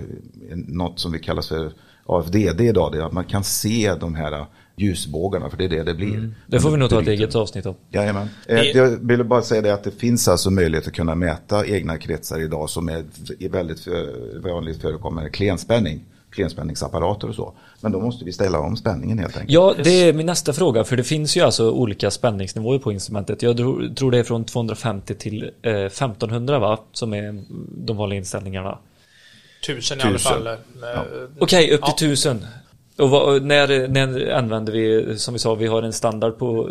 något 0.68 1.00
som 1.00 1.12
vi 1.12 1.20
kallar 1.20 1.42
för 1.42 1.72
AFDD 2.06 2.62
idag. 2.62 2.92
Det 2.92 2.98
är 2.98 3.02
att 3.02 3.14
man 3.14 3.26
kan 3.26 3.44
se 3.44 3.96
de 4.00 4.16
här 4.16 4.46
ljusbågarna 4.76 5.50
för 5.50 5.58
det 5.58 5.66
är 5.66 5.70
det 5.70 5.84
det 5.84 5.94
blir. 5.94 6.34
Det 6.48 6.60
får 6.60 6.72
vi 6.72 6.78
nog 6.78 6.90
ta 6.90 7.02
ett 7.02 7.08
eget 7.08 7.36
avsnitt 7.36 7.66
om. 7.66 7.76
Jajamän. 7.92 8.30
Eh, 8.46 8.58
Jag 8.60 8.90
ville 8.90 9.24
bara 9.24 9.42
säga 9.42 9.62
det 9.62 9.74
att 9.74 9.84
det 9.84 9.92
finns 9.92 10.28
alltså 10.28 10.50
möjlighet 10.50 10.88
att 10.88 10.94
kunna 10.94 11.16
mäta 11.16 11.66
egna 11.68 11.98
kretsar 11.98 12.40
idag 12.40 12.70
som 12.70 12.90
är 12.90 13.06
väldigt 13.50 13.88
eh, 13.88 13.94
vanligt 14.52 14.82
förekommande 14.82 15.30
klenspänning. 15.30 16.06
Klenspänningsapparater 16.38 17.30
och 17.30 17.36
så. 17.36 17.54
Men 17.82 17.92
då 17.92 18.00
måste 18.00 18.26
vi 18.26 18.34
ställa 18.34 18.60
om 18.60 18.78
spänningen 18.78 19.20
helt 19.20 19.38
enkelt. 19.38 19.52
Ja, 19.52 19.76
det 19.84 19.90
är 19.90 20.14
min 20.14 20.26
nästa 20.26 20.54
fråga. 20.54 20.84
För 20.84 20.98
det 20.98 21.04
finns 21.04 21.38
ju 21.38 21.42
alltså 21.42 21.72
olika 21.72 22.12
spänningsnivåer 22.12 22.80
på 22.80 22.92
instrumentet. 22.92 23.42
Jag 23.42 23.58
tror 23.98 24.12
det 24.12 24.18
är 24.18 24.24
från 24.24 24.46
250 24.46 25.16
till 25.16 25.52
eh, 25.62 25.74
1500 25.74 26.60
va? 26.60 26.80
Som 26.92 27.14
är 27.14 27.44
de 27.86 27.98
vanliga 27.98 28.18
inställningarna. 28.18 28.78
Tusen 29.66 30.00
i 30.00 30.02
alla 30.02 30.20
fall. 30.20 30.44
Med, 30.44 30.58
ja. 30.82 31.06
Okej, 31.40 31.66
okay, 31.66 31.76
upp 31.76 31.86
till 31.86 31.94
ja. 32.08 32.10
tusen. 32.10 32.46
Och 32.98 33.10
vad, 33.10 33.44
när, 33.44 33.88
när 33.88 34.32
använder 34.32 34.74
vi, 34.74 35.18
som 35.18 35.34
vi 35.34 35.40
sa, 35.40 35.56
vi 35.56 35.68
har 35.68 35.84
en 35.84 35.94
standard 35.94 36.38
på 36.38 36.70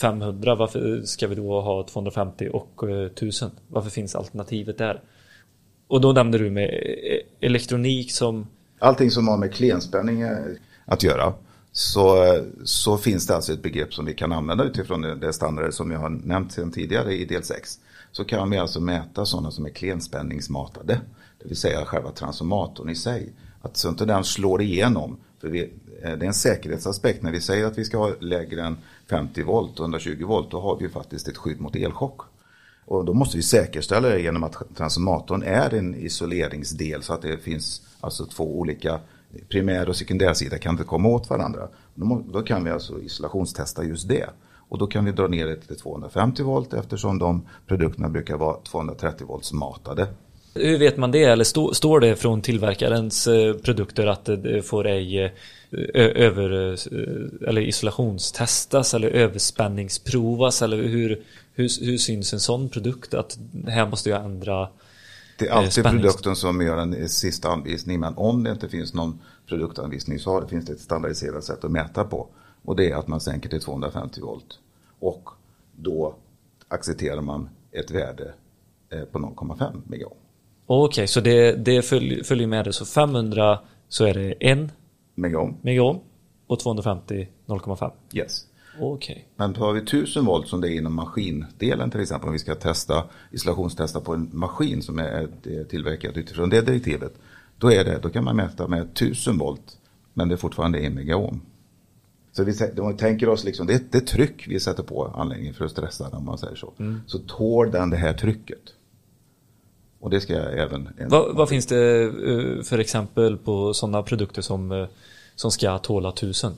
500. 0.00 0.52
Eh, 0.52 0.58
Varför 0.58 1.02
ska 1.04 1.26
vi 1.26 1.34
då 1.34 1.60
ha 1.60 1.86
250 1.86 2.48
och 2.52 2.84
1000? 3.12 3.48
Eh, 3.48 3.54
Varför 3.68 3.90
finns 3.90 4.14
alternativet 4.14 4.78
där? 4.78 5.00
Och 5.88 6.00
då 6.00 6.12
nämnde 6.12 6.38
du 6.38 6.50
med 6.50 6.68
eh, 6.68 7.48
elektronik 7.48 8.12
som... 8.12 8.46
Allting 8.78 9.10
som 9.10 9.28
har 9.28 9.36
med 9.36 9.54
klenspänning 9.54 10.20
eh, 10.20 10.38
att 10.84 11.02
göra. 11.02 11.32
Så, 11.72 12.36
så 12.64 12.96
finns 12.96 13.26
det 13.26 13.34
alltså 13.34 13.52
ett 13.52 13.62
begrepp 13.62 13.94
som 13.94 14.04
vi 14.04 14.14
kan 14.14 14.32
använda 14.32 14.64
utifrån 14.64 15.00
det 15.00 15.32
standarder 15.32 15.70
som 15.70 15.90
jag 15.90 15.98
har 15.98 16.10
nämnt 16.10 16.52
sedan 16.52 16.70
tidigare 16.70 17.14
i 17.14 17.24
del 17.24 17.42
6. 17.42 17.78
Så 18.12 18.24
kan 18.24 18.50
vi 18.50 18.58
alltså 18.58 18.80
mäta 18.80 19.26
sådana 19.26 19.50
som 19.50 19.66
är 19.66 19.70
klenspänningsmatade. 19.70 21.00
Det 21.42 21.48
vill 21.48 21.56
säga 21.56 21.84
själva 21.84 22.10
transformatorn 22.10 22.90
i 22.90 22.94
sig. 22.94 23.32
Att 23.62 23.76
så 23.76 23.88
inte 23.88 24.04
den 24.04 24.24
slår 24.24 24.62
igenom 24.62 25.16
för 25.40 25.48
vi, 25.48 25.62
eh, 26.02 26.12
det 26.12 26.24
är 26.24 26.24
en 26.24 26.34
säkerhetsaspekt. 26.34 27.22
När 27.22 27.32
vi 27.32 27.40
säger 27.40 27.66
att 27.66 27.78
vi 27.78 27.84
ska 27.84 27.98
ha 27.98 28.12
lägre 28.20 28.62
än 28.62 28.76
50 29.10 29.42
volt 29.42 29.80
och 29.80 29.84
120 29.84 30.24
volt, 30.26 30.50
då 30.50 30.60
har 30.60 30.76
vi 30.76 30.88
faktiskt 30.88 31.28
ett 31.28 31.36
skydd 31.36 31.60
mot 31.60 31.76
elchock. 31.76 32.20
Och 32.86 33.04
då 33.04 33.14
måste 33.14 33.36
vi 33.36 33.42
säkerställa 33.42 34.08
det 34.08 34.20
genom 34.20 34.44
att 34.44 34.76
transformatorn 34.76 35.42
är 35.42 35.74
en 35.74 35.94
isoleringsdel 35.94 37.02
så 37.02 37.12
att 37.12 37.22
det 37.22 37.38
finns 37.38 37.82
alltså 38.00 38.26
två 38.26 38.58
olika 38.58 39.00
primär 39.48 39.88
och 39.88 39.96
sekundärsida 39.96 40.58
kan 40.58 40.72
inte 40.72 40.84
komma 40.84 41.08
åt 41.08 41.30
varandra. 41.30 41.68
Då, 41.94 42.22
då 42.32 42.42
kan 42.42 42.64
vi 42.64 42.70
alltså 42.70 43.00
isolationstesta 43.00 43.84
just 43.84 44.08
det. 44.08 44.30
Och 44.68 44.78
då 44.78 44.86
kan 44.86 45.04
vi 45.04 45.12
dra 45.12 45.26
ner 45.26 45.46
det 45.46 45.56
till 45.56 45.78
250 45.78 46.42
volt 46.42 46.74
eftersom 46.74 47.18
de 47.18 47.48
produkterna 47.66 48.08
brukar 48.08 48.36
vara 48.36 48.56
230 48.60 49.26
volts 49.26 49.52
matade. 49.52 50.08
Hur 50.56 50.78
vet 50.78 50.96
man 50.96 51.10
det? 51.10 51.24
Eller 51.24 51.44
stå, 51.44 51.74
står 51.74 52.00
det 52.00 52.16
från 52.16 52.42
tillverkarens 52.42 53.26
eh, 53.26 53.54
produkter 53.54 54.06
att 54.06 54.24
det 54.24 54.62
får 54.66 54.86
ej 54.86 55.24
eh, 55.24 55.30
över, 55.94 56.72
eh, 56.72 57.48
eller 57.48 57.60
isolationstestas 57.60 58.94
eller 58.94 59.08
överspänningsprovas? 59.08 60.62
Eller 60.62 60.76
hur, 60.76 61.22
hur, 61.54 61.84
hur 61.84 61.98
syns 61.98 62.32
en 62.32 62.40
sån 62.40 62.68
produkt? 62.68 63.14
Att 63.14 63.38
här 63.66 63.86
måste 63.86 64.10
jag 64.10 64.24
ändra 64.24 64.68
Det 65.38 65.46
är 65.46 65.52
alltid 65.52 65.84
produkten 65.84 66.36
som 66.36 66.60
gör 66.60 66.76
en 66.76 67.08
sista 67.08 67.48
anvisning. 67.48 68.00
Men 68.00 68.14
om 68.16 68.44
det 68.44 68.50
inte 68.50 68.68
finns 68.68 68.94
någon 68.94 69.20
produktanvisning 69.48 70.18
så 70.18 70.48
finns 70.48 70.64
det 70.64 70.72
ett 70.72 70.80
standardiserat 70.80 71.44
sätt 71.44 71.64
att 71.64 71.70
mäta 71.70 72.04
på. 72.04 72.28
Och 72.64 72.76
det 72.76 72.90
är 72.90 72.96
att 72.96 73.08
man 73.08 73.20
sänker 73.20 73.48
till 73.48 73.60
250 73.60 74.20
volt. 74.20 74.58
Och 74.98 75.28
då 75.76 76.14
accepterar 76.68 77.20
man 77.20 77.48
ett 77.72 77.90
värde 77.90 78.34
på 79.12 79.18
0,5 79.18 79.82
megaohm. 79.86 80.16
Okej, 80.66 80.84
okay, 80.84 81.06
så 81.06 81.20
det, 81.20 81.52
det 81.52 81.82
följer, 81.82 82.24
följer 82.24 82.46
med 82.46 82.64
det. 82.64 82.72
Så 82.72 82.84
500 82.84 83.58
så 83.88 84.04
är 84.04 84.14
det 84.14 84.34
en 84.40 84.72
megaohm. 85.14 85.56
megaohm 85.62 85.98
och 86.46 86.60
250 86.60 87.28
0,5. 87.46 87.90
Yes. 88.12 88.46
Okay. 88.80 89.18
Men 89.36 89.54
tar 89.54 89.72
vi 89.72 89.80
1000 89.80 90.24
volt 90.24 90.48
som 90.48 90.60
det 90.60 90.68
är 90.68 90.76
inom 90.76 90.94
maskindelen 90.94 91.90
till 91.90 92.00
exempel. 92.00 92.26
Om 92.26 92.32
vi 92.32 92.38
ska 92.38 92.54
testa 92.54 93.04
isolationstesta 93.30 94.00
på 94.00 94.14
en 94.14 94.30
maskin 94.32 94.82
som 94.82 94.98
är 94.98 95.28
tillverkad 95.64 96.16
utifrån 96.16 96.50
det 96.50 96.60
direktivet. 96.60 97.12
Då, 97.58 97.72
är 97.72 97.84
det, 97.84 97.98
då 98.02 98.08
kan 98.08 98.24
man 98.24 98.36
mäta 98.36 98.68
med 98.68 98.82
1000 98.82 99.38
volt. 99.38 99.78
Men 100.14 100.28
det 100.28 100.34
är 100.34 100.36
fortfarande 100.36 100.78
en 100.78 100.94
megaohm. 100.94 101.40
Så 102.32 102.44
vi, 102.44 102.80
om 102.80 102.88
vi 102.88 102.98
tänker 102.98 103.28
oss 103.28 103.44
liksom, 103.44 103.66
det, 103.66 103.92
det 103.92 104.00
tryck 104.00 104.48
vi 104.48 104.60
sätter 104.60 104.82
på 104.82 105.06
anläggningen 105.06 105.54
för 105.54 105.64
att 105.64 105.70
stressa 105.70 106.04
den 106.04 106.14
om 106.14 106.24
man 106.24 106.38
säger 106.38 106.56
så. 106.56 106.72
Mm. 106.78 107.00
Så 107.06 107.18
tål 107.18 107.70
den 107.70 107.90
det 107.90 107.96
här 107.96 108.12
trycket. 108.12 108.60
Och 110.06 110.10
det 110.10 110.20
ska 110.20 110.32
jag 110.32 110.58
även... 110.58 110.88
Vad, 111.08 111.36
vad 111.36 111.48
finns 111.48 111.66
det 111.66 112.02
eh, 112.02 112.62
för 112.62 112.78
exempel 112.78 113.36
på 113.36 113.74
sådana 113.74 114.02
produkter 114.02 114.42
som, 114.42 114.72
eh, 114.72 114.86
som 115.34 115.50
ska 115.50 115.78
tåla 115.78 116.12
tusen? 116.12 116.52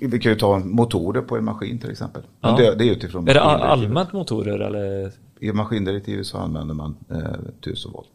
Vi 0.00 0.18
kan 0.18 0.32
ju 0.32 0.38
ta 0.38 0.58
motorer 0.58 1.22
på 1.22 1.36
en 1.36 1.44
maskin 1.44 1.78
till 1.78 1.90
exempel. 1.90 2.22
Ja. 2.40 2.56
Det, 2.56 2.74
det, 2.74 2.84
är 2.84 2.92
utifrån 2.92 3.28
Är 3.28 3.34
det 3.34 3.42
allmänt 3.42 4.12
motorer 4.12 4.58
eller? 4.58 5.12
I 5.40 5.52
maskindirektivet 5.52 6.26
så 6.26 6.38
använder 6.38 6.74
man 6.74 6.96
eh, 7.10 7.16
1000 7.60 7.92
volt. 7.92 8.08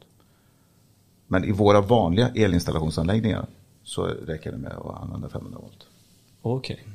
Men 1.28 1.44
i 1.44 1.52
våra 1.52 1.82
vanliga 1.82 2.30
elinstallationsanläggningar 2.36 3.46
så 3.84 4.04
räcker 4.04 4.52
det 4.52 4.58
med 4.58 4.72
att 4.72 5.02
använda 5.04 5.30
500 5.30 5.60
volt. 5.62 5.88
Okej. 6.42 6.74
Okay. 6.74 6.94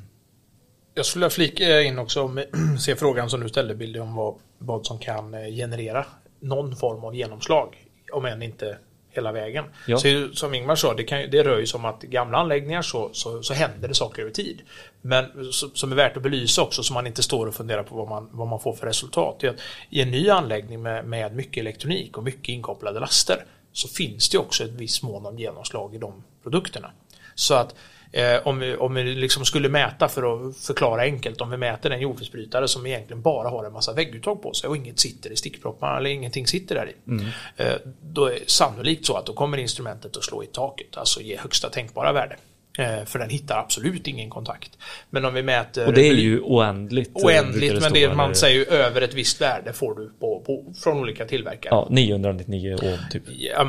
Jag 0.94 1.06
skulle 1.06 1.30
flika 1.30 1.82
in 1.82 1.98
också 1.98 2.22
om 2.22 2.44
se 2.80 2.96
frågan 2.96 3.30
som 3.30 3.40
du 3.40 3.48
ställde 3.48 3.74
Billy 3.74 3.98
om 3.98 4.14
vad, 4.14 4.34
vad 4.58 4.86
som 4.86 4.98
kan 4.98 5.34
eh, 5.34 5.46
generera 5.46 6.06
någon 6.46 6.76
form 6.76 7.04
av 7.04 7.14
genomslag. 7.14 7.76
Om 8.12 8.24
än 8.24 8.42
inte 8.42 8.78
hela 9.16 9.32
vägen. 9.32 9.64
Ja. 9.86 9.98
Så 9.98 10.28
som 10.32 10.54
Ingmar 10.54 10.74
sa, 10.74 10.94
det, 10.94 11.04
kan, 11.04 11.30
det 11.30 11.44
rör 11.44 11.58
ju 11.58 11.66
som 11.66 11.84
att 11.84 12.02
gamla 12.02 12.38
anläggningar 12.38 12.82
så, 12.82 13.10
så, 13.12 13.42
så 13.42 13.54
händer 13.54 13.88
det 13.88 13.94
saker 13.94 14.22
över 14.22 14.32
tid. 14.32 14.62
Men 15.02 15.52
så, 15.52 15.68
som 15.74 15.92
är 15.92 15.96
värt 15.96 16.16
att 16.16 16.22
belysa 16.22 16.62
också 16.62 16.82
så 16.82 16.94
man 16.94 17.06
inte 17.06 17.22
står 17.22 17.46
och 17.46 17.54
funderar 17.54 17.82
på 17.82 17.96
vad 17.96 18.08
man, 18.08 18.28
vad 18.32 18.48
man 18.48 18.60
får 18.60 18.72
för 18.72 18.86
resultat. 18.86 19.44
Är 19.44 19.48
att 19.48 19.60
I 19.90 20.02
en 20.02 20.10
ny 20.10 20.30
anläggning 20.30 20.82
med, 20.82 21.04
med 21.04 21.36
mycket 21.36 21.60
elektronik 21.60 22.18
och 22.18 22.24
mycket 22.24 22.48
inkopplade 22.48 23.00
laster 23.00 23.44
så 23.72 23.88
finns 23.88 24.28
det 24.28 24.38
också 24.38 24.64
ett 24.64 24.70
visst 24.70 25.02
mån 25.02 25.26
av 25.26 25.40
genomslag 25.40 25.94
i 25.94 25.98
de 25.98 26.24
produkterna. 26.42 26.90
Så 27.34 27.54
att 27.54 27.74
Eh, 28.12 28.46
om 28.46 28.58
vi, 28.58 28.76
om 28.76 28.94
vi 28.94 29.02
liksom 29.02 29.44
skulle 29.44 29.68
mäta 29.68 30.08
för 30.08 30.48
att 30.48 30.56
förklara 30.56 31.02
enkelt, 31.02 31.40
om 31.40 31.50
vi 31.50 31.56
mäter 31.56 31.90
en 31.90 32.00
jordfelsbrytare 32.00 32.68
som 32.68 32.86
egentligen 32.86 33.22
bara 33.22 33.48
har 33.48 33.64
en 33.64 33.72
massa 33.72 33.92
vägguttag 33.92 34.42
på 34.42 34.52
sig 34.52 34.68
och 34.68 34.76
inget 34.76 34.98
sitter 34.98 35.32
i 35.32 35.36
stickpropparna 35.36 35.98
eller 35.98 36.10
ingenting 36.10 36.46
sitter 36.46 36.74
där 36.74 36.88
i. 36.90 37.10
Mm. 37.10 37.26
Eh, 37.56 37.74
då 38.02 38.26
är 38.26 38.30
det 38.30 38.50
sannolikt 38.50 39.06
så 39.06 39.16
att 39.16 39.26
då 39.26 39.32
kommer 39.32 39.58
instrumentet 39.58 40.16
att 40.16 40.24
slå 40.24 40.42
i 40.42 40.46
taket, 40.46 40.96
alltså 40.96 41.20
ge 41.20 41.36
högsta 41.36 41.68
tänkbara 41.68 42.12
värde. 42.12 42.36
Eh, 42.78 43.04
för 43.04 43.18
den 43.18 43.30
hittar 43.30 43.58
absolut 43.58 44.06
ingen 44.06 44.30
kontakt. 44.30 44.78
Men 45.10 45.24
om 45.24 45.34
vi 45.34 45.42
mäter... 45.42 45.86
Och 45.86 45.92
det 45.92 46.08
är 46.08 46.14
ju 46.14 46.40
oändligt. 46.40 47.10
Eh, 47.16 47.24
oändligt, 47.24 47.74
det 47.74 47.80
men 47.80 47.92
det 47.92 48.14
man 48.14 48.34
säger 48.34 48.72
över 48.72 49.00
ett 49.00 49.14
visst 49.14 49.40
värde 49.40 49.72
får 49.72 49.94
du 49.94 50.10
på, 50.20 50.40
på 50.46 50.74
från 50.82 50.98
olika 50.98 51.24
tillverkare. 51.24 51.74
Ja, 51.74 51.86
999 51.90 52.76
ohm 52.82 52.98
typ. 53.10 53.22
Ja, 53.26 53.66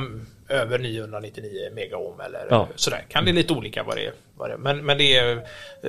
över 0.50 0.80
999 0.80 1.70
megaohm 1.74 2.20
eller 2.20 2.48
ja. 2.50 2.68
sådär. 2.76 3.06
Kan 3.10 3.26
det 3.26 3.32
lite 3.32 3.54
olika 3.54 3.84
vad 3.84 3.96
det 3.96 4.06
är. 4.06 4.14
Vad 4.38 4.50
det 4.50 4.54
är. 4.54 4.58
Men, 4.58 4.86
men 4.86 4.98
det 4.98 5.18
är 5.18 5.48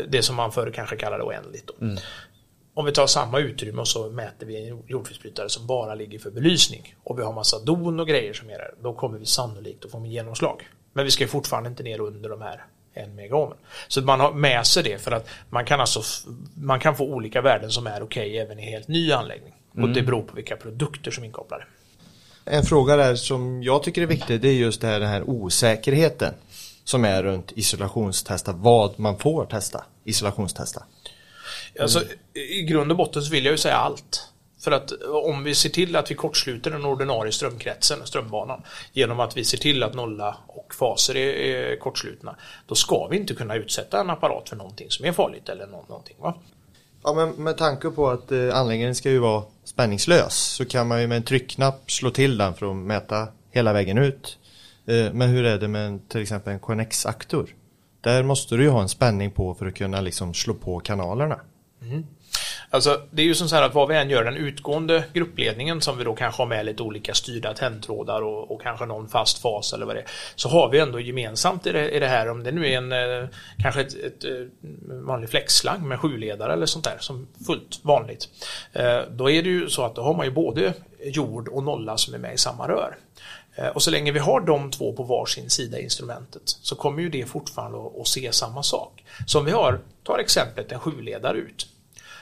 det 0.09 0.23
som 0.23 0.37
man 0.37 0.53
förr 0.53 0.71
kanske 0.71 0.97
kallade 0.97 1.23
oändligt. 1.23 1.71
Mm. 1.81 1.97
Om 2.75 2.85
vi 2.85 2.93
tar 2.93 3.07
samma 3.07 3.39
utrymme 3.39 3.81
och 3.81 3.89
så 3.89 4.11
mäter 4.11 4.47
vi 4.47 4.69
en 4.69 4.83
jordfelsbrytare 4.87 5.49
som 5.49 5.67
bara 5.67 5.95
ligger 5.95 6.19
för 6.19 6.31
belysning 6.31 6.97
och 7.05 7.19
vi 7.19 7.23
har 7.23 7.33
massa 7.33 7.59
don 7.59 8.01
och 8.01 8.09
grejer 8.09 8.33
som 8.33 8.51
är 8.51 8.59
där, 8.59 8.75
då 8.83 8.95
kommer 8.95 9.19
vi 9.19 9.27
sannolikt 9.27 9.85
att 9.85 9.91
få 9.91 9.99
en 9.99 10.05
genomslag. 10.05 10.69
Men 10.93 11.05
vi 11.05 11.11
ska 11.11 11.29
fortfarande 11.29 11.69
inte 11.69 11.83
ner 11.83 12.01
under 12.01 12.29
de 12.29 12.43
här 12.43 12.65
en 12.95 13.15
megaohm. 13.15 13.53
Så 13.89 14.03
man 14.03 14.21
har 14.21 14.33
med 14.33 14.67
sig 14.67 14.83
det 14.83 14.99
för 14.99 15.11
att 15.11 15.29
man 15.51 15.65
kan 15.65 15.81
alltså 15.81 16.03
man 16.55 16.81
kan 16.81 16.97
få 16.97 17.05
olika 17.05 17.41
värden 17.41 17.71
som 17.71 17.87
är 17.87 18.03
okej 18.03 18.31
okay 18.31 18.39
även 18.39 18.59
i 18.59 18.63
helt 18.63 18.89
ny 18.89 19.13
anläggning. 19.13 19.55
Mm. 19.75 19.85
Och 19.85 19.95
det 19.95 20.03
beror 20.03 20.23
på 20.23 20.35
vilka 20.35 20.57
produkter 20.57 21.11
som 21.11 21.25
är 21.25 21.27
inkopplade. 21.27 21.65
En 22.51 22.63
fråga 22.63 22.97
där 22.97 23.15
som 23.15 23.63
jag 23.63 23.83
tycker 23.83 24.03
är 24.03 24.07
viktig 24.07 24.41
det 24.41 24.49
är 24.49 24.53
just 24.53 24.81
det 24.81 24.87
här, 24.87 25.01
den 25.01 25.09
här 25.09 25.31
osäkerheten 25.31 26.35
som 26.85 27.05
är 27.05 27.23
runt 27.23 27.53
isolationstesta, 27.57 28.53
vad 28.53 28.99
man 28.99 29.19
får 29.19 29.47
testa, 29.47 29.85
isolationstesta. 30.05 30.83
Alltså, 31.81 32.03
I 32.35 32.63
grund 32.63 32.91
och 32.91 32.97
botten 32.97 33.23
så 33.23 33.31
vill 33.31 33.45
jag 33.45 33.53
ju 33.53 33.59
säga 33.59 33.77
allt. 33.77 34.29
För 34.61 34.71
att 34.71 34.93
om 35.25 35.45
vi 35.45 35.55
ser 35.55 35.71
till 35.71 35.97
att 35.97 36.11
vi 36.11 36.15
kortsluter 36.15 36.71
den 36.71 36.85
ordinarie 36.85 37.33
strömkretsen, 37.33 38.07
strömbanan, 38.07 38.63
genom 38.93 39.21
att 39.21 39.37
vi 39.37 39.45
ser 39.45 39.59
till 39.59 39.83
att 39.83 39.95
nolla 39.95 40.37
och 40.47 40.75
faser 40.75 41.17
är, 41.17 41.35
är 41.35 41.77
kortslutna, 41.77 42.37
då 42.67 42.75
ska 42.75 43.07
vi 43.07 43.17
inte 43.17 43.35
kunna 43.35 43.55
utsätta 43.55 44.01
en 44.01 44.11
apparat 44.11 44.49
för 44.49 44.57
någonting 44.57 44.91
som 44.91 45.07
är 45.07 45.13
farligt 45.13 45.49
eller 45.49 45.67
någonting. 45.67 46.17
Va? 46.19 46.35
Ja, 47.05 47.15
men 47.15 47.31
med 47.31 47.57
tanke 47.57 47.91
på 47.91 48.09
att 48.09 48.33
eh, 48.33 48.57
anläggningen 48.57 48.95
ska 48.95 49.11
ju 49.11 49.19
vara 49.19 49.45
spänningslös 49.65 50.35
så 50.35 50.65
kan 50.65 50.89
man 50.89 51.01
ju 51.01 51.07
med 51.07 51.17
en 51.17 51.23
tryckknapp 51.23 51.91
slå 51.91 52.11
till 52.11 52.39
den 52.39 52.55
för 52.55 52.71
att 52.71 52.77
mäta 52.77 53.29
hela 53.51 53.73
vägen 53.73 53.99
ut. 53.99 54.39
Eh, 54.87 55.13
men 55.13 55.29
hur 55.29 55.45
är 55.45 55.59
det 55.59 55.69
med 55.69 56.09
till 56.09 56.23
exempel 56.23 56.53
en 56.53 56.61
Connex-aktor? 56.61 57.55
Där 58.01 58.23
måste 58.23 58.57
du 58.57 58.63
ju 58.63 58.69
ha 58.69 58.83
en 58.83 58.89
spänning 58.89 59.31
på 59.31 59.55
för 59.55 59.67
att 59.67 59.75
kunna 59.75 60.01
liksom 60.01 60.35
slå 60.35 60.55
på 60.55 60.81
kanalerna. 60.81 61.41
Mm. 61.83 62.07
Alltså, 62.71 63.01
det 63.11 63.23
är 63.23 63.27
ju 63.27 63.35
som 63.35 63.49
så 63.49 63.57
här 63.57 63.63
att 63.63 63.75
vad 63.75 63.89
vi 63.89 63.97
än 63.97 64.11
gör, 64.11 64.25
den 64.25 64.37
utgående 64.37 65.05
gruppledningen 65.13 65.81
som 65.81 65.99
vi 65.99 66.05
då 66.05 66.15
kanske 66.15 66.43
har 66.43 66.47
med 66.47 66.67
lite 66.67 66.83
olika 66.83 67.15
styrda 67.15 67.55
tändtrådar 67.55 68.23
och, 68.23 68.51
och 68.51 68.63
kanske 68.63 68.87
någon 68.87 69.09
fast 69.09 69.39
fas 69.39 69.73
eller 69.73 69.87
vad 69.87 69.97
det 69.97 70.01
är. 70.01 70.07
Så 70.35 70.49
har 70.49 70.69
vi 70.69 70.79
ändå 70.79 71.01
gemensamt 71.01 71.67
i 71.67 71.73
det, 71.73 71.91
i 71.91 71.99
det 71.99 72.09
här, 72.09 72.29
om 72.29 72.43
det 72.43 72.53
nu 72.53 72.67
är 72.67 72.79
en 72.79 72.93
eh, 72.93 73.29
kanske 73.63 73.81
ett, 73.81 73.95
ett, 73.95 74.25
eh, 74.25 74.31
vanlig 74.87 75.31
flexslang 75.31 75.89
med 75.89 76.01
sjuledare 76.01 76.53
eller 76.53 76.67
sånt 76.67 76.85
där 76.85 76.97
som 77.01 77.29
fullt 77.47 77.81
vanligt. 77.83 78.29
Eh, 78.73 79.01
då 79.11 79.31
är 79.31 79.43
det 79.43 79.49
ju 79.49 79.69
så 79.69 79.85
att 79.85 79.95
då 79.95 80.03
har 80.03 80.15
man 80.15 80.27
ju 80.27 80.33
både 80.33 80.73
jord 81.03 81.49
och 81.49 81.63
nolla 81.63 81.97
som 81.97 82.15
är 82.15 82.19
med 82.19 82.35
i 82.35 82.39
samma 82.39 82.69
rör. 82.69 82.97
Eh, 83.59 83.69
och 83.69 83.83
så 83.83 83.91
länge 83.91 84.13
vi 84.13 84.19
har 84.19 84.41
de 84.41 84.71
två 84.71 84.93
på 84.93 85.03
varsin 85.03 85.51
sida 85.51 85.79
i 85.79 85.83
instrumentet 85.83 86.43
så 86.45 86.77
kommer 86.77 87.03
ju 87.03 87.09
det 87.09 87.25
fortfarande 87.25 87.79
att, 87.79 88.01
att 88.01 88.09
se 88.09 88.33
samma 88.33 88.63
sak. 88.63 89.05
Så 89.27 89.39
om 89.39 89.45
vi 89.45 89.51
har, 89.51 89.81
tar 90.05 90.19
exemplet 90.19 90.73
en 90.73 90.81
sjuledare 90.81 91.39
ut. 91.39 91.67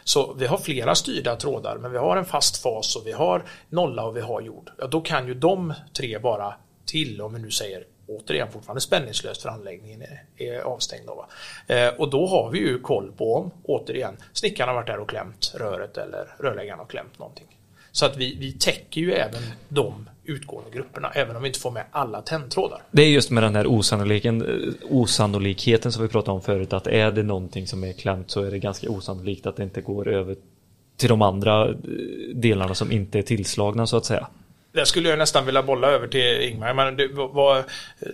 Så 0.07 0.33
vi 0.33 0.47
har 0.47 0.59
flera 0.59 0.95
styrda 0.95 1.37
trådar 1.37 1.77
men 1.77 1.93
vi 1.93 1.99
har 1.99 2.17
en 2.17 2.25
fast 2.25 2.63
fas 2.63 2.97
och 2.97 3.07
vi 3.07 3.13
har 3.13 3.45
nolla 3.69 4.05
och 4.05 4.17
vi 4.17 4.21
har 4.21 4.41
jord. 4.41 4.71
Ja, 4.79 4.87
då 4.87 5.01
kan 5.01 5.27
ju 5.27 5.35
de 5.35 5.75
tre 5.97 6.19
vara 6.19 6.55
till, 6.85 7.21
om 7.21 7.35
vi 7.35 7.41
nu 7.41 7.51
säger 7.51 7.85
återigen 8.07 8.53
fortfarande 8.53 8.81
spänningslöst 8.81 9.43
för 9.43 9.49
anläggningen 9.49 10.03
är, 10.03 10.25
är 10.37 10.61
avstängd. 10.61 11.07
Då, 11.07 11.27
eh, 11.75 11.89
och 11.89 12.11
då 12.11 12.27
har 12.27 12.51
vi 12.51 12.59
ju 12.59 12.79
koll 12.79 13.13
på 13.13 13.35
om, 13.35 13.51
återigen, 13.65 14.17
snickaren 14.33 14.69
har 14.69 14.75
varit 14.75 14.87
där 14.87 14.99
och 14.99 15.09
klämt 15.09 15.53
röret 15.55 15.97
eller 15.97 16.37
rörläggaren 16.39 16.79
har 16.79 16.87
klämt 16.87 17.19
någonting. 17.19 17.56
Så 17.97 18.07
att 18.07 18.17
vi, 18.17 18.37
vi 18.41 18.53
täcker 18.53 19.01
ju 19.01 19.13
även 19.13 19.43
de 19.69 20.09
utgående 20.25 20.71
grupperna, 20.71 21.11
även 21.15 21.37
om 21.37 21.43
vi 21.43 21.49
inte 21.49 21.61
får 21.61 21.71
med 21.71 21.85
alla 21.91 22.23
tändtrådar. 22.23 22.83
Det 22.91 23.03
är 23.03 23.09
just 23.09 23.31
med 23.31 23.43
den 23.43 23.57
här 23.57 23.67
osannolikheten, 23.67 24.75
osannolikheten 24.91 25.93
som 25.93 26.03
vi 26.03 26.09
pratade 26.09 26.35
om 26.35 26.43
förut, 26.43 26.73
att 26.73 26.87
är 26.87 27.13
det 27.13 27.23
någonting 27.23 27.67
som 27.67 27.85
är 27.85 27.93
klämt 27.93 28.31
så 28.31 28.43
är 28.43 28.51
det 28.51 28.59
ganska 28.59 28.91
osannolikt 28.91 29.47
att 29.47 29.57
det 29.57 29.63
inte 29.63 29.81
går 29.81 30.09
över 30.09 30.37
till 30.97 31.09
de 31.09 31.23
andra 31.23 31.69
eh, 31.69 31.75
delarna 32.35 32.75
som 32.75 32.93
inte 32.93 33.19
är 33.19 33.23
tillslagna 33.23 33.87
så 33.87 33.97
att 33.97 34.05
säga. 34.05 34.27
Det 34.73 34.87
skulle 34.87 35.09
jag 35.09 35.19
nästan 35.19 35.47
vilja 35.47 35.63
bolla 35.63 35.89
över 35.89 36.09
till 36.09 36.41
Ingmar. 36.41 36.75
Men 36.75 36.97
det, 36.97 37.09
var, 37.09 37.65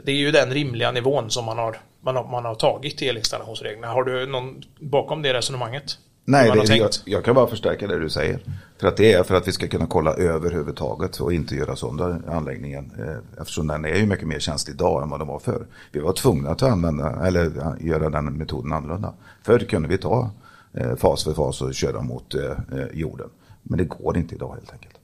det 0.04 0.12
är 0.12 0.16
ju 0.16 0.30
den 0.30 0.50
rimliga 0.50 0.92
nivån 0.92 1.30
som 1.30 1.44
man 1.44 1.58
har, 1.58 1.76
man 2.00 2.16
har, 2.16 2.30
man 2.30 2.44
har 2.44 2.54
tagit 2.54 3.02
i 3.02 3.08
elinstallationsreglerna. 3.08 3.86
Har 3.86 4.04
du 4.04 4.26
någon 4.26 4.62
bakom 4.78 5.22
det 5.22 5.34
resonemanget? 5.34 5.98
Nej, 6.24 6.50
det, 6.66 6.76
jag, 6.76 6.90
jag, 7.04 7.24
kan 7.24 7.34
bara 7.34 7.46
förstärka 7.46 7.86
det 7.86 7.98
du 7.98 8.10
säger. 8.10 8.40
För 8.80 8.88
att 8.88 8.96
det 8.96 9.12
är 9.12 9.22
för 9.22 9.34
att 9.34 9.48
vi 9.48 9.52
ska 9.52 9.68
kunna 9.68 9.86
kolla 9.86 10.14
överhuvudtaget 10.14 11.20
och 11.20 11.32
inte 11.32 11.54
göra 11.54 11.76
sönder 11.76 12.22
anläggningen. 12.28 12.92
Eh, 12.98 13.40
eftersom 13.42 13.66
den 13.66 13.84
är 13.84 13.94
ju 13.94 14.06
mycket 14.06 14.28
mer 14.28 14.38
känslig 14.38 14.74
idag 14.74 15.02
än 15.02 15.10
vad 15.10 15.20
den 15.20 15.28
var 15.28 15.38
förr. 15.38 15.66
Vi 15.92 16.00
var 16.00 16.12
tvungna 16.12 16.50
att 16.50 16.62
använda, 16.62 17.26
eller 17.26 17.50
göra 17.80 18.10
den 18.10 18.24
metoden 18.24 18.72
annorlunda. 18.72 19.14
Förr 19.42 19.58
kunde 19.58 19.88
vi 19.88 19.98
ta 19.98 20.30
eh, 20.72 20.96
fas 20.96 21.24
för 21.24 21.34
fas 21.34 21.62
och 21.62 21.74
köra 21.74 22.02
mot 22.02 22.34
eh, 22.34 22.50
jorden. 22.92 23.28
Men 23.62 23.78
det 23.78 23.84
går 23.84 24.16
inte 24.16 24.34
idag 24.34 24.54
helt 24.54 24.72
enkelt. 24.72 24.94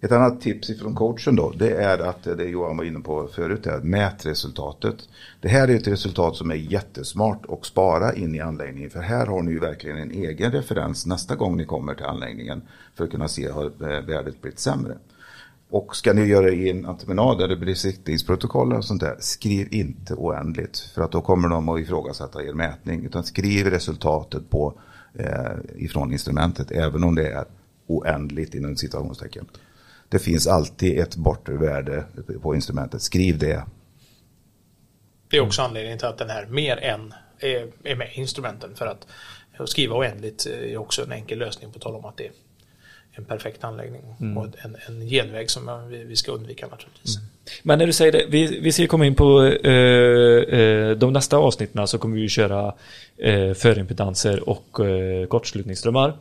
Ett 0.00 0.12
annat 0.12 0.40
tips 0.40 0.80
från 0.80 0.94
coachen 0.94 1.36
då, 1.36 1.50
det 1.50 1.70
är 1.70 1.98
att 1.98 2.22
det 2.22 2.44
Johan 2.44 2.76
var 2.76 2.84
inne 2.84 3.00
på 3.00 3.28
förut, 3.28 3.66
är 3.66 3.80
mätresultatet. 3.80 4.96
Det 5.40 5.48
här 5.48 5.68
är 5.68 5.76
ett 5.76 5.88
resultat 5.88 6.36
som 6.36 6.50
är 6.50 6.54
jättesmart 6.54 7.46
att 7.48 7.64
spara 7.64 8.14
in 8.14 8.34
i 8.34 8.40
anläggningen. 8.40 8.90
För 8.90 9.00
här 9.00 9.26
har 9.26 9.42
ni 9.42 9.50
ju 9.50 9.58
verkligen 9.58 9.98
en 9.98 10.10
egen 10.10 10.52
referens 10.52 11.06
nästa 11.06 11.36
gång 11.36 11.56
ni 11.56 11.64
kommer 11.64 11.94
till 11.94 12.04
anläggningen 12.04 12.62
för 12.94 13.04
att 13.04 13.10
kunna 13.10 13.28
se 13.28 13.48
har 13.48 13.64
eh, 13.64 14.06
värdet 14.06 14.42
blivit 14.42 14.58
sämre. 14.58 14.98
Och 15.70 15.96
ska 15.96 16.12
ni 16.12 16.24
göra 16.24 16.50
i 16.50 16.70
en 16.70 16.86
entreprenad 16.86 17.40
eller 17.40 17.56
besiktningsprotokoll 17.56 18.72
och 18.72 18.84
sånt 18.84 19.00
där, 19.00 19.16
skriv 19.20 19.68
inte 19.70 20.14
oändligt. 20.14 20.78
För 20.78 21.02
att 21.02 21.12
då 21.12 21.20
kommer 21.20 21.48
de 21.48 21.68
att 21.68 21.80
ifrågasätta 21.80 22.44
er 22.44 22.52
mätning. 22.52 23.04
Utan 23.04 23.24
skriv 23.24 23.66
resultatet 23.66 24.50
på, 24.50 24.74
eh, 25.14 25.52
ifrån 25.76 26.12
instrumentet, 26.12 26.70
även 26.70 27.04
om 27.04 27.14
det 27.14 27.28
är 27.28 27.44
oändligt 27.86 28.54
inom 28.54 28.76
citationstecken. 28.76 29.46
Det 30.08 30.18
finns 30.18 30.46
alltid 30.46 30.98
ett 30.98 31.16
bortre 31.16 31.56
värde 31.56 32.04
på 32.42 32.54
instrumentet. 32.54 33.02
Skriv 33.02 33.38
det. 33.38 33.64
Det 35.30 35.36
är 35.36 35.40
också 35.40 35.62
anledningen 35.62 35.98
till 35.98 36.06
att 36.06 36.18
den 36.18 36.30
här 36.30 36.46
mer 36.46 36.76
än 36.76 37.14
är, 37.38 37.68
är 37.84 37.96
med 37.96 38.10
i 38.14 38.20
instrumenten. 38.20 38.74
För 38.74 38.86
att 38.86 39.06
skriva 39.68 39.96
oändligt 39.96 40.46
är 40.46 40.76
också 40.76 41.02
en 41.02 41.12
enkel 41.12 41.38
lösning 41.38 41.72
på 41.72 41.78
tal 41.78 41.94
om 41.94 42.04
att 42.04 42.16
det 42.16 42.26
är 42.26 42.32
en 43.12 43.24
perfekt 43.24 43.64
anläggning 43.64 44.02
mm. 44.20 44.38
och 44.38 44.46
en, 44.58 44.76
en 44.88 45.08
genväg 45.08 45.50
som 45.50 45.88
vi, 45.88 46.04
vi 46.04 46.16
ska 46.16 46.32
undvika 46.32 46.66
naturligtvis. 46.66 47.16
Mm. 47.16 47.28
Men 47.62 47.78
när 47.78 47.86
du 47.86 47.92
säger 47.92 48.12
det, 48.12 48.26
vi, 48.28 48.60
vi 48.60 48.72
ska 48.72 48.86
komma 48.86 49.06
in 49.06 49.14
på 49.14 49.42
eh, 49.44 50.60
eh, 50.60 50.90
de 50.90 51.12
nästa 51.12 51.36
avsnitten 51.36 51.88
så 51.88 51.98
kommer 51.98 52.16
vi 52.16 52.28
köra 52.28 52.74
eh, 53.16 53.52
förimpedanser 53.52 54.48
och 54.48 54.80
eh, 54.80 55.26
kortslutningsströmmar. 55.26 56.16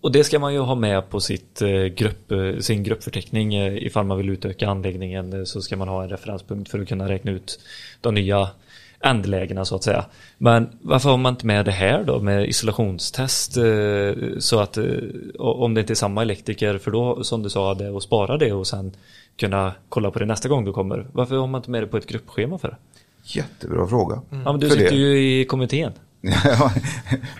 Och 0.00 0.12
det 0.12 0.24
ska 0.24 0.38
man 0.38 0.52
ju 0.52 0.60
ha 0.60 0.74
med 0.74 1.10
på 1.10 1.20
sitt 1.20 1.62
eh, 1.62 1.84
grupp, 1.84 2.32
eh, 2.32 2.58
sin 2.58 2.82
gruppförteckning 2.82 3.54
eh, 3.54 3.86
ifall 3.86 4.06
man 4.06 4.18
vill 4.18 4.28
utöka 4.28 4.68
anläggningen 4.68 5.46
så 5.46 5.62
ska 5.62 5.76
man 5.76 5.88
ha 5.88 6.02
en 6.02 6.08
referenspunkt 6.08 6.70
för 6.70 6.80
att 6.80 6.88
kunna 6.88 7.08
räkna 7.08 7.30
ut 7.30 7.60
de 8.00 8.14
nya 8.14 8.48
ändlägena 9.00 9.64
så 9.64 9.76
att 9.76 9.84
säga. 9.84 10.04
Men 10.38 10.68
varför 10.82 11.10
har 11.10 11.16
man 11.16 11.34
inte 11.34 11.46
med 11.46 11.64
det 11.64 11.70
här 11.70 12.04
då 12.04 12.20
med 12.20 12.48
isolationstest 12.48 13.56
så 14.38 14.60
att 14.60 14.78
om 15.38 15.74
det 15.74 15.80
inte 15.80 15.92
är 15.92 15.94
samma 15.94 16.22
elektriker 16.22 16.78
för 16.78 16.90
då 16.90 17.24
som 17.24 17.42
du 17.42 17.50
sa 17.50 17.74
det 17.74 17.90
och 17.90 18.02
spara 18.02 18.36
det 18.36 18.52
och 18.52 18.66
sen 18.66 18.92
kunna 19.36 19.72
kolla 19.88 20.10
på 20.10 20.18
det 20.18 20.26
nästa 20.26 20.48
gång 20.48 20.64
du 20.64 20.72
kommer. 20.72 21.06
Varför 21.12 21.36
har 21.36 21.46
man 21.46 21.58
inte 21.58 21.70
med 21.70 21.82
det 21.82 21.86
på 21.86 21.96
ett 21.96 22.06
gruppschema 22.06 22.58
för? 22.58 22.76
Jättebra 23.22 23.86
fråga. 23.86 24.22
Mm. 24.30 24.42
Ja 24.44 24.52
men 24.52 24.60
du 24.60 24.68
för 24.68 24.76
sitter 24.76 24.90
det. 24.90 24.96
ju 24.96 25.40
i 25.40 25.44
kommittén 25.44 25.92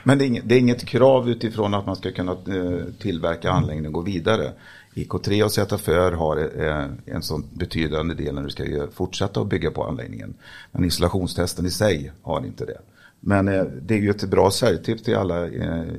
men 0.05 0.19
det 0.19 0.25
är, 0.25 0.27
inget, 0.27 0.49
det 0.49 0.55
är, 0.55 0.59
inget, 0.59 0.85
krav 0.85 1.31
utifrån 1.31 1.75
att 1.75 1.87
man 1.87 1.97
ska 1.97 2.13
kunna 2.13 2.33
eh, 2.33 2.85
tillverka 2.99 3.51
anläggningen 3.51 3.87
och 3.87 3.93
gå 3.93 4.01
vidare. 4.01 4.53
IK3 4.95 5.43
och 5.43 5.53
ZFÖR 5.53 6.13
har 6.13 6.37
eh, 6.37 6.87
en 7.15 7.23
sån 7.23 7.45
betydande 7.53 8.15
del 8.15 8.35
när 8.35 8.43
du 8.43 8.51
ska 8.51 8.65
fortsätta 8.93 9.41
att 9.41 9.47
bygga 9.47 9.71
på 9.71 9.85
anläggningen. 9.85 10.35
Men 10.73 10.85
installationstesten 10.85 11.67
i 11.67 11.71
sig 11.71 12.13
har 12.23 12.47
inte 12.47 12.65
det. 12.65 12.79
Men 13.21 13.49
eh, 13.49 13.63
det 13.63 13.95
är 13.95 13.99
ju 13.99 14.11
ett 14.11 14.25
bra 14.25 14.51
säljtips 14.51 15.03
till 15.03 15.17
alla 15.17 15.47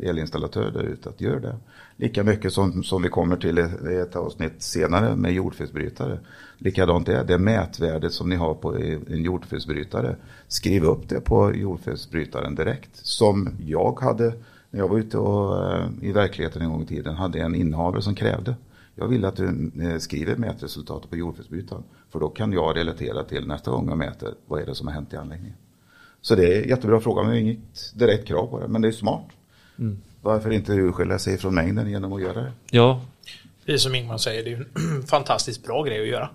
elinstallatörer 0.03 0.71
där 0.71 0.83
ute 0.83 1.09
att 1.09 1.21
göra 1.21 1.39
det. 1.39 1.55
Lika 2.01 2.23
mycket 2.23 2.53
som, 2.53 2.83
som 2.83 3.01
vi 3.01 3.09
kommer 3.09 3.37
till 3.37 3.57
ett 3.57 4.15
avsnitt 4.15 4.61
senare 4.61 5.15
med 5.15 5.33
jordfelsbrytare. 5.33 6.19
Likadant 6.57 7.09
är 7.09 7.23
det 7.23 7.37
mätvärdet 7.37 8.13
som 8.13 8.29
ni 8.29 8.35
har 8.35 8.53
på 8.53 8.75
en 8.75 9.23
jordfelsbrytare. 9.23 10.15
Skriv 10.47 10.83
upp 10.83 11.09
det 11.09 11.21
på 11.21 11.55
jordfelsbrytaren 11.55 12.55
direkt. 12.55 12.89
Som 12.93 13.49
jag 13.65 13.99
hade 13.99 14.33
när 14.69 14.79
jag 14.79 14.87
var 14.87 14.97
ute 14.97 15.17
och, 15.17 15.73
eh, 15.73 15.89
i 16.01 16.11
verkligheten 16.11 16.61
en 16.61 16.69
gång 16.69 16.81
i 16.81 16.85
tiden. 16.85 17.15
Hade 17.15 17.39
en 17.39 17.55
innehavare 17.55 18.01
som 18.01 18.15
krävde. 18.15 18.55
Jag 18.95 19.07
vill 19.07 19.25
att 19.25 19.35
du 19.35 19.71
eh, 19.81 19.97
skriver 19.97 20.35
mätresultatet 20.35 21.09
på 21.09 21.15
jordfelsbrytaren. 21.15 21.83
För 22.09 22.19
då 22.19 22.29
kan 22.29 22.53
jag 22.53 22.77
relatera 22.77 23.23
till 23.23 23.47
nästa 23.47 23.71
gång 23.71 23.89
jag 23.89 23.97
mäter 23.97 24.33
vad 24.45 24.61
är 24.61 24.65
det 24.65 24.75
som 24.75 24.87
har 24.87 24.93
hänt 24.93 25.13
i 25.13 25.15
anläggningen. 25.15 25.57
Så 26.21 26.35
det 26.35 26.57
är 26.57 26.63
en 26.63 26.69
jättebra 26.69 26.99
fråga 26.99 27.23
men 27.23 27.37
inget 27.37 27.93
direkt 27.95 28.27
krav 28.27 28.47
på 28.47 28.59
det. 28.59 28.67
Men 28.67 28.81
det 28.81 28.87
är 28.87 28.91
smart. 28.91 29.27
Mm. 29.79 29.97
Varför 30.21 30.51
inte 30.51 30.71
urskilja 30.71 31.19
sig 31.19 31.37
från 31.37 31.55
mängden 31.55 31.89
genom 31.89 32.13
att 32.13 32.21
göra 32.21 32.41
det? 32.41 32.51
Ja. 32.71 33.01
Precis 33.65 33.83
som 33.83 33.95
Ingman 33.95 34.19
säger, 34.19 34.43
det 34.43 34.51
är 34.51 34.55
en 34.55 35.03
fantastiskt 35.07 35.63
bra 35.63 35.83
grej 35.83 36.01
att 36.01 36.07
göra. 36.07 36.29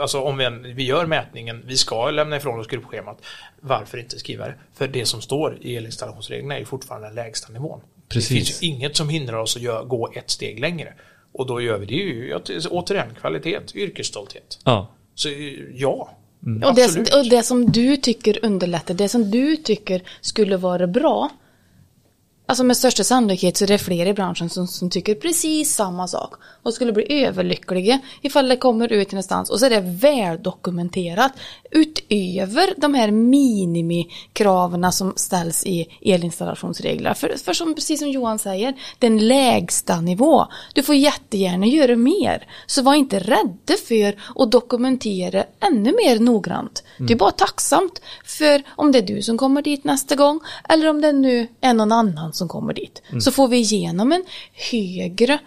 Alltså 0.00 0.20
om 0.20 0.36
vi, 0.36 0.72
vi 0.74 0.84
gör 0.84 1.06
mätningen, 1.06 1.62
vi 1.66 1.76
ska 1.76 2.10
lämna 2.10 2.36
ifrån 2.36 2.60
oss 2.60 2.66
gruppschemat. 2.66 3.18
Varför 3.60 3.98
inte 3.98 4.18
skriva 4.18 4.46
det? 4.46 4.54
För 4.74 4.88
det 4.88 5.06
som 5.06 5.20
står 5.20 5.58
i 5.60 5.76
elinstallationsreglerna 5.76 6.58
är 6.58 6.64
fortfarande 6.64 7.08
den 7.08 7.14
lägsta 7.14 7.52
nivån. 7.52 7.80
Precis. 8.08 8.28
Det 8.28 8.34
finns 8.34 8.62
ju 8.62 8.66
inget 8.66 8.96
som 8.96 9.08
hindrar 9.08 9.38
oss 9.38 9.56
att 9.56 9.62
gör, 9.62 9.84
gå 9.84 10.10
ett 10.14 10.30
steg 10.30 10.60
längre. 10.60 10.94
Och 11.32 11.46
då 11.46 11.60
gör 11.60 11.78
vi 11.78 11.86
det 11.86 11.94
ju, 11.94 12.38
återigen, 12.70 13.14
kvalitet, 13.20 13.60
yrkesstolthet. 13.74 14.58
Ja. 14.64 14.88
Så 15.14 15.28
ja, 15.74 16.10
Mm. 16.46 16.68
Och, 16.68 16.74
det, 16.74 17.14
och 17.14 17.28
det 17.28 17.42
som 17.42 17.72
du 17.72 17.96
tycker 17.96 18.44
underlättar, 18.44 18.94
det 18.94 19.08
som 19.08 19.30
du 19.30 19.56
tycker 19.56 20.02
skulle 20.20 20.56
vara 20.56 20.86
bra, 20.86 21.30
Alltså 22.50 22.64
med 22.64 22.76
största 22.76 23.04
sannolikhet 23.04 23.56
så 23.56 23.64
är 23.64 23.68
det 23.68 23.78
fler 23.78 24.06
i 24.06 24.14
branschen 24.14 24.50
som, 24.50 24.66
som 24.66 24.90
tycker 24.90 25.14
precis 25.14 25.74
samma 25.74 26.08
sak 26.08 26.34
och 26.62 26.74
skulle 26.74 26.92
bli 26.92 27.24
överlyckliga 27.24 28.00
ifall 28.22 28.48
det 28.48 28.56
kommer 28.56 28.92
ut 28.92 29.12
någonstans 29.12 29.50
och 29.50 29.60
så 29.60 29.66
är 29.66 29.70
det 29.70 29.80
väldokumenterat 29.80 31.32
utöver 31.70 32.80
de 32.80 32.94
här 32.94 33.10
minimikraven 33.10 34.92
som 34.92 35.12
ställs 35.16 35.66
i 35.66 35.86
elinstallationsregler. 36.00 37.14
För, 37.14 37.34
för 37.44 37.52
som, 37.52 37.74
precis 37.74 38.00
som 38.00 38.08
Johan 38.08 38.38
säger, 38.38 38.74
den 38.98 39.28
lägsta 39.28 40.00
nivå. 40.00 40.46
Du 40.74 40.82
får 40.82 40.94
jättegärna 40.94 41.66
göra 41.66 41.96
mer. 41.96 42.46
Så 42.66 42.82
var 42.82 42.94
inte 42.94 43.18
rädda 43.18 43.74
för 43.88 44.42
att 44.42 44.52
dokumentera 44.52 45.44
ännu 45.60 45.92
mer 45.92 46.18
noggrant. 46.18 46.82
Mm. 46.96 47.06
Det 47.06 47.12
är 47.12 47.18
bara 47.18 47.30
tacksamt 47.30 48.00
för 48.24 48.62
om 48.68 48.92
det 48.92 48.98
är 48.98 49.02
du 49.02 49.22
som 49.22 49.38
kommer 49.38 49.62
dit 49.62 49.84
nästa 49.84 50.14
gång 50.14 50.40
eller 50.68 50.88
om 50.88 51.00
det 51.00 51.12
nu 51.12 51.48
är 51.60 51.74
någon 51.74 51.92
annan 51.92 52.32
som 52.38 52.48
kommer 52.48 52.74
dit. 52.74 53.02
Mm. 53.08 53.20
Så 53.20 53.32
får 53.32 53.48
vi 53.48 53.56
igenom 53.56 54.12
en 54.12 54.24
högre 54.70 55.38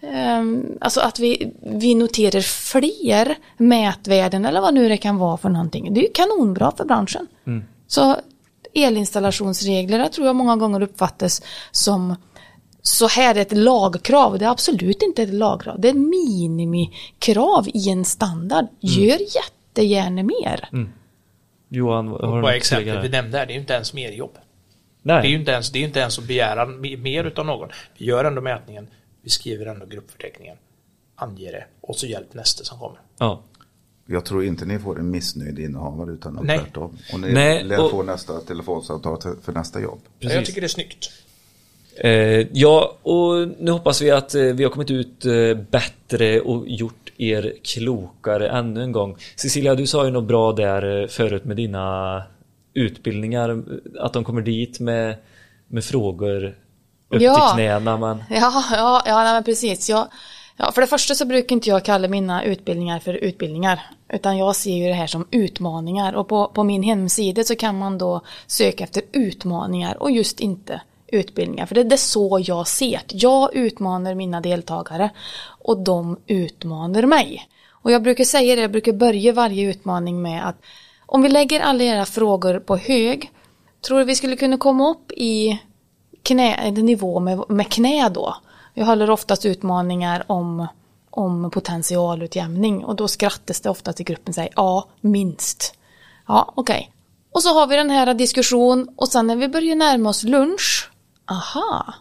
Um, 0.00 0.78
alltså 0.80 1.00
att 1.00 1.18
vi, 1.18 1.52
vi 1.62 1.94
noterar 1.94 2.40
fler 2.40 3.36
mätvärden 3.56 4.44
eller 4.44 4.60
vad 4.60 4.74
nu 4.74 4.88
det 4.88 4.96
kan 4.96 5.16
vara 5.16 5.36
för 5.36 5.48
någonting. 5.48 5.94
Det 5.94 6.00
är 6.00 6.02
ju 6.02 6.12
kanonbra 6.14 6.72
för 6.76 6.84
branschen. 6.84 7.26
Mm. 7.46 7.64
Så 7.86 8.16
elinstallationsregler 8.74 10.08
tror 10.08 10.26
jag 10.26 10.36
många 10.36 10.56
gånger 10.56 10.82
uppfattas 10.82 11.42
som, 11.70 12.16
så 12.82 13.08
här 13.08 13.34
är 13.34 13.40
ett 13.40 13.56
lagkrav. 13.56 14.38
Det 14.38 14.44
är 14.44 14.50
absolut 14.50 15.02
inte 15.02 15.22
ett 15.22 15.34
lagkrav. 15.34 15.80
Det 15.80 15.88
är 15.88 15.92
ett 15.92 15.96
minimikrav 15.96 17.68
i 17.74 17.90
en 17.90 18.04
standard. 18.04 18.66
Gör 18.80 19.18
jättegärna 19.18 20.22
mer. 20.22 20.68
Johan, 21.68 22.08
har 22.08 22.52
du 22.52 22.60
tillägga 22.60 23.00
vi 23.00 23.08
där? 23.08 23.22
nämnde 23.22 23.38
här, 23.38 23.46
det 23.46 23.52
är 23.52 23.54
ju 23.54 23.60
inte 23.60 23.74
ens 23.74 23.94
mer 23.94 24.12
jobb. 24.12 24.38
Nej. 25.06 25.22
Det 25.22 25.28
är 25.28 25.30
ju 25.30 25.36
inte 25.36 25.50
ens, 25.52 25.70
det 25.72 25.78
är 25.78 25.80
ju 25.80 25.86
inte 25.86 26.00
ens 26.00 26.18
att 26.18 26.24
begära 26.24 26.66
me- 26.66 26.96
mer 26.96 27.24
utav 27.24 27.46
någon. 27.46 27.68
Vi 27.98 28.04
gör 28.06 28.24
ändå 28.24 28.40
mätningen, 28.40 28.86
vi 29.22 29.30
skriver 29.30 29.66
ändå 29.66 29.86
gruppförteckningen, 29.86 30.56
anger 31.16 31.52
det 31.52 31.64
och 31.80 31.96
så 31.96 32.06
hjälp 32.06 32.34
nästa 32.34 32.64
som 32.64 32.78
kommer. 32.78 32.98
Ja. 33.18 33.42
Jag 34.06 34.24
tror 34.24 34.44
inte 34.44 34.64
ni 34.64 34.78
får 34.78 34.98
en 34.98 35.10
missnöjd 35.10 35.58
innehavare 35.58 36.10
utan 36.12 36.38
Nej. 36.42 36.58
tvärtom. 36.58 36.98
Och 37.12 37.20
ni 37.20 37.32
Nej, 37.32 37.64
lär 37.64 37.84
och- 37.84 37.90
få 37.90 38.02
nästa 38.02 38.40
telefonsamtal 38.40 39.18
för 39.42 39.52
nästa 39.52 39.80
jobb. 39.80 40.00
Precis. 40.20 40.36
Jag 40.36 40.44
tycker 40.44 40.60
det 40.60 40.66
är 40.66 40.68
snyggt. 40.68 41.10
Eh, 41.96 42.10
ja, 42.52 42.96
och 43.02 43.48
nu 43.58 43.70
hoppas 43.70 44.02
vi 44.02 44.10
att 44.10 44.34
eh, 44.34 44.42
vi 44.42 44.64
har 44.64 44.70
kommit 44.70 44.90
ut 44.90 45.24
eh, 45.26 45.54
bättre 45.70 46.40
och 46.40 46.68
gjort 46.68 47.12
er 47.16 47.54
klokare 47.62 48.48
ännu 48.48 48.82
en 48.82 48.92
gång. 48.92 49.16
Cecilia, 49.36 49.74
du 49.74 49.86
sa 49.86 50.04
ju 50.04 50.10
något 50.10 50.24
bra 50.28 50.52
där 50.52 51.02
eh, 51.02 51.08
förut 51.08 51.44
med 51.44 51.56
dina 51.56 52.22
utbildningar, 52.76 53.62
att 54.00 54.12
de 54.12 54.24
kommer 54.24 54.42
dit 54.42 54.80
med, 54.80 55.16
med 55.68 55.84
frågor 55.84 56.44
upp 57.08 57.22
Ja. 57.22 57.34
till 57.34 57.54
knäna. 57.64 57.96
Men, 57.96 58.24
Ja, 58.30 58.64
ja, 58.72 59.02
ja 59.06 59.22
nej, 59.24 59.32
men 59.32 59.44
precis. 59.44 59.88
Jag, 59.88 60.08
ja, 60.56 60.72
för 60.72 60.80
det 60.80 60.86
första 60.86 61.14
så 61.14 61.24
brukar 61.24 61.56
inte 61.56 61.68
jag 61.68 61.84
kalla 61.84 62.08
mina 62.08 62.44
utbildningar 62.44 62.98
för 62.98 63.14
utbildningar. 63.14 63.80
Utan 64.12 64.36
jag 64.38 64.56
ser 64.56 64.76
ju 64.76 64.86
det 64.86 64.94
här 64.94 65.06
som 65.06 65.26
utmaningar. 65.30 66.12
Och 66.14 66.28
på, 66.28 66.48
på 66.48 66.64
min 66.64 66.82
hemsida 66.82 67.44
så 67.44 67.56
kan 67.56 67.78
man 67.78 67.98
då 67.98 68.20
söka 68.46 68.84
efter 68.84 69.02
utmaningar 69.12 70.02
och 70.02 70.10
just 70.10 70.40
inte 70.40 70.80
utbildningar. 71.06 71.66
För 71.66 71.74
det, 71.74 71.84
det 71.84 71.94
är 71.94 71.96
så 71.96 72.42
jag 72.44 72.66
ser 72.68 73.00
det. 73.06 73.14
Jag 73.22 73.54
utmanar 73.54 74.14
mina 74.14 74.40
deltagare 74.40 75.10
och 75.64 75.78
de 75.78 76.16
utmanar 76.26 77.02
mig. 77.02 77.48
Och 77.70 77.92
jag 77.92 78.02
brukar 78.02 78.24
säga 78.24 78.54
det, 78.54 78.60
jag 78.60 78.70
brukar 78.70 78.92
börja 78.92 79.32
varje 79.32 79.70
utmaning 79.70 80.22
med 80.22 80.48
att 80.48 80.56
om 81.06 81.22
vi 81.22 81.28
lägger 81.28 81.60
alla 81.60 81.84
era 81.84 82.04
frågor 82.04 82.58
på 82.58 82.76
hög, 82.76 83.30
tror 83.86 83.98
du 83.98 84.04
vi 84.04 84.16
skulle 84.16 84.36
kunna 84.36 84.58
komma 84.58 84.90
upp 84.90 85.12
i 85.12 85.60
knä, 86.22 86.70
nivå 86.70 87.20
med, 87.20 87.42
med 87.48 87.72
knä 87.72 88.08
då. 88.08 88.36
Jag 88.74 88.86
håller 88.86 89.10
oftast 89.10 89.46
utmaningar 89.46 90.24
om, 90.26 90.66
om 91.10 91.50
potentialutjämning 91.50 92.84
och 92.84 92.96
då 92.96 93.08
skrattas 93.08 93.60
det 93.60 93.70
ofta 93.70 93.92
till 93.92 94.04
gruppen 94.04 94.28
och 94.28 94.34
säger 94.34 94.52
ja, 94.56 94.88
minst. 95.00 95.74
Ja, 96.28 96.52
okej. 96.56 96.92
Och 97.32 97.42
så 97.42 97.54
har 97.54 97.66
vi 97.66 97.76
den 97.76 97.90
här 97.90 98.14
diskussion 98.14 98.88
och 98.96 99.08
sen 99.08 99.26
när 99.26 99.36
vi 99.36 99.48
börjar 99.48 99.76
närma 99.76 100.08
oss 100.08 100.22
lunch, 100.22 100.90
aha, 101.30 101.94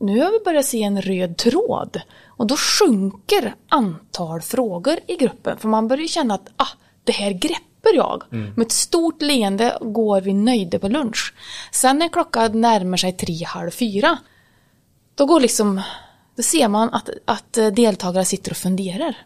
nu 0.00 0.20
har 0.20 0.32
vi 0.32 0.44
börjat 0.44 0.66
se 0.66 0.82
en 0.82 1.02
röd 1.02 1.36
tråd. 1.36 2.00
Och 2.26 2.46
då 2.46 2.56
sjunker 2.56 3.54
antal 3.68 4.40
frågor 4.40 4.98
i 5.06 5.16
gruppen. 5.16 5.58
För 5.58 5.68
man 5.68 5.88
börjar 5.88 6.06
känna 6.06 6.34
att 6.34 6.48
ah, 6.56 6.68
det 7.04 7.12
här 7.12 7.32
greppar 7.82 7.96
jag. 7.96 8.22
Med 8.56 8.66
ett 8.66 8.72
stort 8.72 9.22
leende 9.22 9.78
går 9.80 10.20
vi 10.20 10.34
nöjda 10.34 10.78
på 10.78 10.88
lunch. 10.88 11.34
Sen 11.72 11.98
när 11.98 12.08
klockan 12.08 12.60
närmar 12.60 12.96
sig 12.96 13.12
tre, 13.12 13.44
halv 13.44 13.70
fyra. 13.70 14.18
Då 15.14 15.26
går 15.26 15.40
liksom, 15.40 15.80
då 16.36 16.42
ser 16.42 16.68
man 16.68 16.88
att, 16.94 17.10
att 17.24 17.52
deltagare 17.52 18.24
sitter 18.24 18.50
och 18.50 18.56
funderar. 18.56 19.16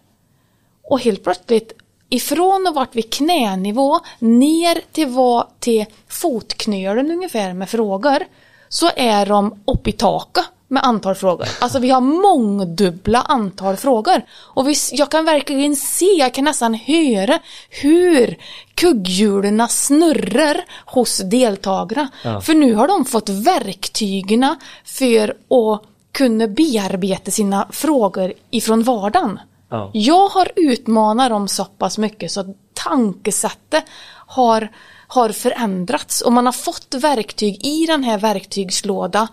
Och 0.83 1.01
helt 1.01 1.25
plötsligt 1.25 1.73
ifrån 2.09 2.66
och 2.69 2.75
vart 2.75 2.95
vid 2.95 3.12
knänivå 3.12 4.01
ner 4.19 4.81
till, 4.92 5.09
vad, 5.09 5.47
till 5.61 5.87
fotknölen 6.09 7.11
ungefär 7.11 7.53
med 7.53 7.69
frågor 7.69 8.25
så 8.69 8.90
är 8.97 9.27
de 9.27 9.61
upp 9.66 9.88
i 9.88 9.92
taket 9.92 10.45
med 10.69 10.85
antal 10.85 11.15
frågor. 11.15 11.47
Alltså 11.61 11.79
vi 11.79 11.91
har 11.91 12.01
mångdubbla 12.01 13.21
antal 13.21 13.77
frågor. 13.77 14.23
Och 14.33 14.69
vi, 14.69 14.75
jag 14.93 15.11
kan 15.11 15.25
verkligen 15.25 15.77
se, 15.77 16.13
jag 16.19 16.35
kan 16.35 16.45
nästan 16.45 16.75
höra 16.75 17.39
hur 17.71 18.39
kugghjulen 18.75 19.69
snurrar 19.69 20.65
hos 20.87 21.19
deltagarna. 21.19 22.09
Ja. 22.23 22.41
För 22.41 22.55
nu 22.55 22.75
har 22.75 22.89
de 22.89 23.05
fått 23.05 23.29
verktygen 23.29 24.57
för 24.85 25.31
att 25.31 25.83
kunna 26.13 26.49
bearbeta 26.49 27.31
sina 27.31 27.69
frågor 27.71 28.33
ifrån 28.51 28.83
vardagen. 28.83 29.41
Ja. 29.69 29.91
Jag 29.95 30.29
har 30.29 30.53
utmanat 30.57 31.31
dem 31.31 31.49
så 31.49 31.65
pass 31.65 31.99
mycket 31.99 32.33
så 32.33 32.55
tankesättet 32.75 33.85
har, 34.27 34.69
har 35.09 35.29
förändrats 35.29 36.21
och 36.21 36.33
man 36.33 36.47
har 36.47 36.53
fått 36.53 36.95
verktyg 36.95 37.67
i 37.67 37.87
den 37.87 38.05
här 38.05 38.19
verktygslådan. 38.19 39.27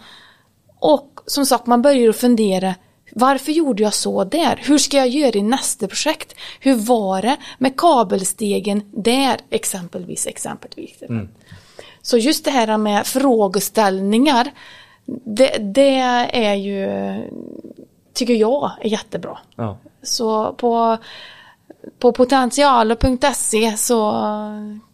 Och 0.79 1.12
som 1.25 1.45
sagt, 1.45 1.65
man 1.65 1.81
börjar 1.81 2.09
att 2.09 2.15
fundera 2.15 2.75
varför 3.15 3.51
gjorde 3.51 3.83
jag 3.83 3.93
så 3.93 4.23
där? 4.23 4.59
Hur 4.63 4.77
ska 4.77 4.97
jag 4.97 5.07
göra 5.07 5.37
i 5.37 5.41
nästa 5.41 5.87
projekt? 5.87 6.35
Hur 6.59 6.75
var 6.75 7.21
det 7.21 7.37
med 7.57 7.77
kabelstegen 7.77 8.83
där 8.91 9.37
exempelvis? 9.49 10.27
exempelvis. 10.27 11.03
Så 12.01 12.17
just 12.17 12.45
det 12.45 12.51
här 12.51 12.77
med 12.77 13.07
frågeställningar, 13.07 14.51
det, 15.05 15.57
det 15.57 15.99
är 16.33 16.55
ju, 16.55 16.87
tycker 18.13 18.33
jag 18.33 18.71
är 18.81 18.89
jättebra. 18.89 19.37
ja. 19.55 19.77
Så 20.01 20.53
på, 20.53 20.97
på 21.99 22.11
potentialer.se 22.11 23.77
så 23.77 24.11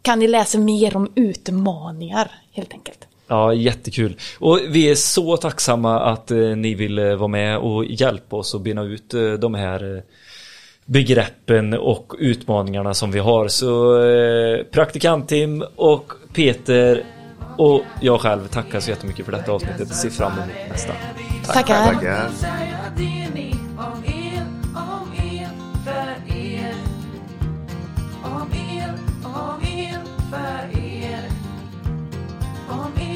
kan 0.02 0.18
ni 0.18 0.28
läsa 0.28 0.58
mer 0.58 0.96
om 0.96 1.12
utmaningar 1.14 2.30
helt 2.52 2.72
enkelt. 2.72 3.06
Ja, 3.30 3.54
jättekul. 3.54 4.16
Och 4.38 4.60
vi 4.68 4.90
är 4.90 4.94
så 4.94 5.36
tacksamma 5.36 6.00
att 6.00 6.30
eh, 6.30 6.38
ni 6.38 6.74
vill 6.74 6.98
eh, 6.98 7.14
vara 7.14 7.28
med 7.28 7.58
och 7.58 7.84
hjälpa 7.84 8.36
oss 8.36 8.54
att 8.54 8.62
bena 8.62 8.82
ut 8.82 9.14
eh, 9.14 9.32
de 9.32 9.54
här 9.54 10.02
begreppen 10.84 11.74
och 11.74 12.12
utmaningarna 12.18 12.94
som 12.94 13.10
vi 13.10 13.18
har. 13.18 13.48
Så 13.48 14.02
eh, 14.02 14.64
praktikanttim 14.64 15.64
och 15.76 16.12
Peter 16.32 17.04
och 17.58 17.82
jag 18.00 18.20
själv 18.20 18.48
tackar 18.48 18.80
så 18.80 18.90
jättemycket 18.90 19.24
för 19.24 19.32
detta 19.32 19.52
avsnittet. 19.52 19.94
Se 19.94 20.10
fram 20.10 20.32
emot 20.32 20.46
nästa. 20.70 20.92
Tack. 21.46 21.54
Tackar. 21.54 21.94
Tackar. 21.94 22.30
Om 28.24 28.52
er, 28.52 28.94
om 29.24 29.62
er, 29.64 30.00
för 30.30 30.78
er. 30.78 31.22
Om 32.68 32.92
er. 33.00 33.09